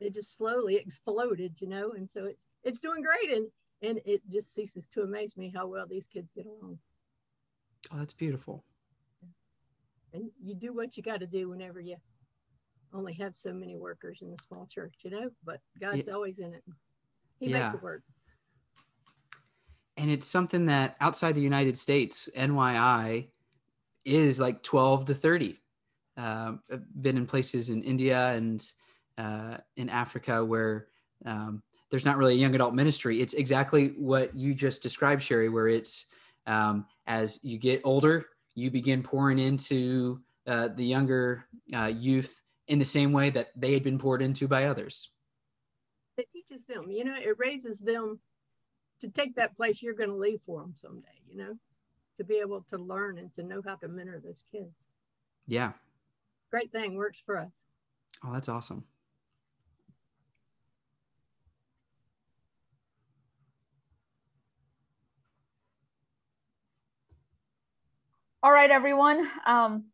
it 0.00 0.12
just 0.12 0.36
slowly 0.36 0.76
exploded, 0.76 1.60
you 1.60 1.68
know. 1.68 1.92
And 1.92 2.08
so 2.08 2.24
it's 2.24 2.44
it's 2.64 2.80
doing 2.80 3.02
great. 3.02 3.36
And 3.36 3.46
And 3.82 4.00
it 4.04 4.22
just 4.28 4.54
ceases 4.54 4.86
to 4.88 5.02
amaze 5.02 5.36
me 5.36 5.52
how 5.54 5.66
well 5.66 5.86
these 5.86 6.06
kids 6.06 6.30
get 6.34 6.46
along. 6.46 6.78
Oh, 7.92 7.98
that's 7.98 8.14
beautiful. 8.14 8.64
And 10.12 10.30
you 10.42 10.54
do 10.54 10.72
what 10.72 10.96
you 10.96 11.02
got 11.02 11.20
to 11.20 11.26
do 11.26 11.50
whenever 11.50 11.80
you 11.80 11.96
only 12.92 13.12
have 13.14 13.36
so 13.36 13.52
many 13.52 13.76
workers 13.76 14.20
in 14.22 14.30
the 14.30 14.38
small 14.38 14.66
church, 14.66 14.94
you 15.02 15.10
know, 15.10 15.28
but 15.44 15.60
God's 15.78 16.04
yeah. 16.06 16.14
always 16.14 16.38
in 16.38 16.54
it. 16.54 16.64
He 17.38 17.50
yeah. 17.50 17.64
makes 17.64 17.74
it 17.74 17.82
work. 17.82 18.02
And 19.96 20.10
it's 20.10 20.26
something 20.26 20.66
that 20.66 20.96
outside 21.00 21.34
the 21.34 21.40
United 21.40 21.78
States, 21.78 22.28
NYI 22.36 23.28
is 24.04 24.38
like 24.38 24.62
12 24.62 25.06
to 25.06 25.14
30. 25.14 25.58
Uh, 26.16 26.52
been 27.00 27.16
in 27.16 27.26
places 27.26 27.70
in 27.70 27.82
India 27.82 28.30
and 28.30 28.70
uh, 29.18 29.58
in 29.76 29.88
Africa 29.90 30.44
where 30.44 30.86
um, 31.24 31.62
there's 31.90 32.04
not 32.04 32.16
really 32.16 32.34
a 32.34 32.38
young 32.38 32.54
adult 32.54 32.74
ministry. 32.74 33.20
It's 33.20 33.34
exactly 33.34 33.88
what 33.98 34.34
you 34.34 34.54
just 34.54 34.82
described, 34.82 35.22
Sherry, 35.22 35.48
where 35.48 35.68
it's 35.68 36.06
um, 36.46 36.86
as 37.06 37.40
you 37.42 37.58
get 37.58 37.80
older, 37.84 38.26
you 38.54 38.70
begin 38.70 39.02
pouring 39.02 39.38
into 39.38 40.20
uh, 40.46 40.68
the 40.68 40.84
younger 40.84 41.46
uh, 41.74 41.92
youth 41.94 42.42
in 42.68 42.78
the 42.78 42.84
same 42.84 43.12
way 43.12 43.30
that 43.30 43.48
they 43.56 43.72
had 43.72 43.82
been 43.82 43.98
poured 43.98 44.22
into 44.22 44.48
by 44.48 44.64
others. 44.64 45.10
It 46.16 46.28
teaches 46.32 46.64
them, 46.66 46.90
you 46.90 47.04
know, 47.04 47.16
it 47.16 47.36
raises 47.38 47.78
them 47.78 48.18
to 49.00 49.08
take 49.08 49.36
that 49.36 49.56
place 49.56 49.82
you're 49.82 49.94
going 49.94 50.10
to 50.10 50.16
leave 50.16 50.40
for 50.46 50.60
them 50.60 50.74
someday, 50.80 51.08
you 51.28 51.36
know, 51.36 51.54
to 52.18 52.24
be 52.24 52.36
able 52.36 52.64
to 52.70 52.78
learn 52.78 53.18
and 53.18 53.32
to 53.34 53.42
know 53.42 53.62
how 53.64 53.76
to 53.76 53.88
mentor 53.88 54.20
those 54.24 54.42
kids. 54.50 54.74
Yeah. 55.46 55.72
Great 56.50 56.72
thing 56.72 56.94
works 56.94 57.18
for 57.24 57.38
us. 57.38 57.50
Oh, 58.24 58.32
that's 58.32 58.48
awesome. 58.48 58.84
All 68.42 68.52
right, 68.52 68.70
everyone. 68.70 69.28
Um, 69.44 69.86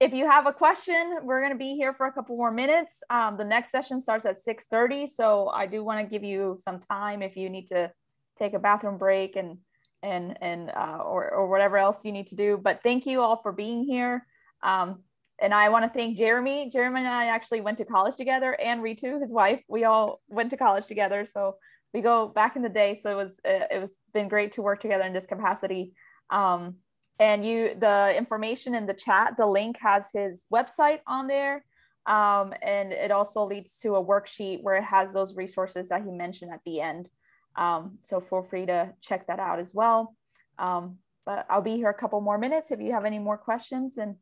if 0.00 0.12
you 0.12 0.28
have 0.28 0.46
a 0.46 0.52
question, 0.52 1.18
we're 1.22 1.40
going 1.40 1.52
to 1.52 1.58
be 1.58 1.74
here 1.74 1.92
for 1.92 2.06
a 2.06 2.12
couple 2.12 2.36
more 2.36 2.50
minutes. 2.50 3.02
Um, 3.10 3.36
the 3.36 3.44
next 3.44 3.70
session 3.70 4.00
starts 4.00 4.24
at 4.24 4.36
6.30, 4.36 5.08
so 5.08 5.48
I 5.48 5.66
do 5.66 5.84
want 5.84 6.00
to 6.00 6.10
give 6.10 6.24
you 6.24 6.58
some 6.58 6.80
time 6.80 7.22
if 7.22 7.36
you 7.36 7.50
need 7.50 7.66
to 7.68 7.90
take 8.38 8.54
a 8.54 8.58
bathroom 8.58 8.98
break 8.98 9.36
and 9.36 9.58
and 10.02 10.38
and 10.40 10.70
uh, 10.70 10.98
or, 11.04 11.30
or 11.30 11.48
whatever 11.48 11.76
else 11.78 12.04
you 12.04 12.12
need 12.12 12.28
to 12.28 12.36
do. 12.36 12.58
But 12.62 12.80
thank 12.82 13.06
you 13.06 13.20
all 13.20 13.36
for 13.36 13.52
being 13.52 13.84
here. 13.84 14.26
Um, 14.62 15.00
and 15.40 15.52
I 15.52 15.68
want 15.68 15.84
to 15.84 15.88
thank 15.88 16.16
Jeremy. 16.16 16.70
Jeremy 16.70 17.00
and 17.00 17.08
I 17.08 17.26
actually 17.26 17.60
went 17.60 17.78
to 17.78 17.84
college 17.84 18.16
together, 18.16 18.52
and 18.60 18.82
Ritu, 18.82 19.20
his 19.20 19.32
wife. 19.32 19.62
We 19.68 19.84
all 19.84 20.20
went 20.28 20.50
to 20.50 20.56
college 20.56 20.86
together, 20.86 21.24
so 21.26 21.56
we 21.92 22.00
go 22.00 22.28
back 22.28 22.56
in 22.56 22.62
the 22.62 22.68
day. 22.68 22.94
So 22.94 23.10
it 23.10 23.22
was 23.22 23.40
it 23.44 23.80
was 23.80 23.98
been 24.14 24.28
great 24.28 24.52
to 24.52 24.62
work 24.62 24.80
together 24.80 25.04
in 25.04 25.12
this 25.12 25.26
capacity. 25.26 25.92
Um, 26.30 26.76
and 27.18 27.44
you 27.44 27.74
the 27.78 28.14
information 28.16 28.74
in 28.74 28.86
the 28.86 28.94
chat 28.94 29.36
the 29.36 29.46
link 29.46 29.76
has 29.80 30.08
his 30.12 30.42
website 30.52 31.00
on 31.06 31.26
there 31.26 31.64
um, 32.06 32.52
and 32.62 32.92
it 32.92 33.10
also 33.10 33.44
leads 33.44 33.78
to 33.80 33.96
a 33.96 34.04
worksheet 34.04 34.62
where 34.62 34.76
it 34.76 34.84
has 34.84 35.12
those 35.12 35.34
resources 35.34 35.88
that 35.88 36.04
he 36.04 36.10
mentioned 36.10 36.52
at 36.52 36.60
the 36.64 36.80
end 36.80 37.10
um, 37.56 37.98
so 38.02 38.20
feel 38.20 38.42
free 38.42 38.66
to 38.66 38.92
check 39.00 39.26
that 39.26 39.38
out 39.40 39.58
as 39.58 39.74
well. 39.74 40.14
Um, 40.58 40.98
but 41.24 41.44
i'll 41.50 41.60
be 41.60 41.74
here 41.74 41.90
a 41.90 41.94
couple 41.94 42.20
more 42.20 42.38
minutes 42.38 42.70
if 42.70 42.80
you 42.80 42.92
have 42.92 43.04
any 43.04 43.18
more 43.18 43.36
questions. 43.36 43.98
And 43.98 44.16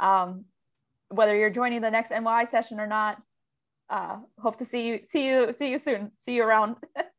um, 0.00 0.44
whether 1.08 1.36
you're 1.36 1.50
joining 1.50 1.80
the 1.80 1.90
next 1.90 2.10
NYI 2.10 2.48
session 2.48 2.80
or 2.80 2.86
not 2.86 3.18
uh, 3.88 4.16
hope 4.38 4.56
to 4.58 4.64
see 4.64 4.86
you 4.88 5.00
see 5.04 5.26
you 5.26 5.54
see 5.56 5.70
you 5.70 5.78
soon. 5.78 6.10
See 6.18 6.34
you 6.34 6.42
around 6.42 6.76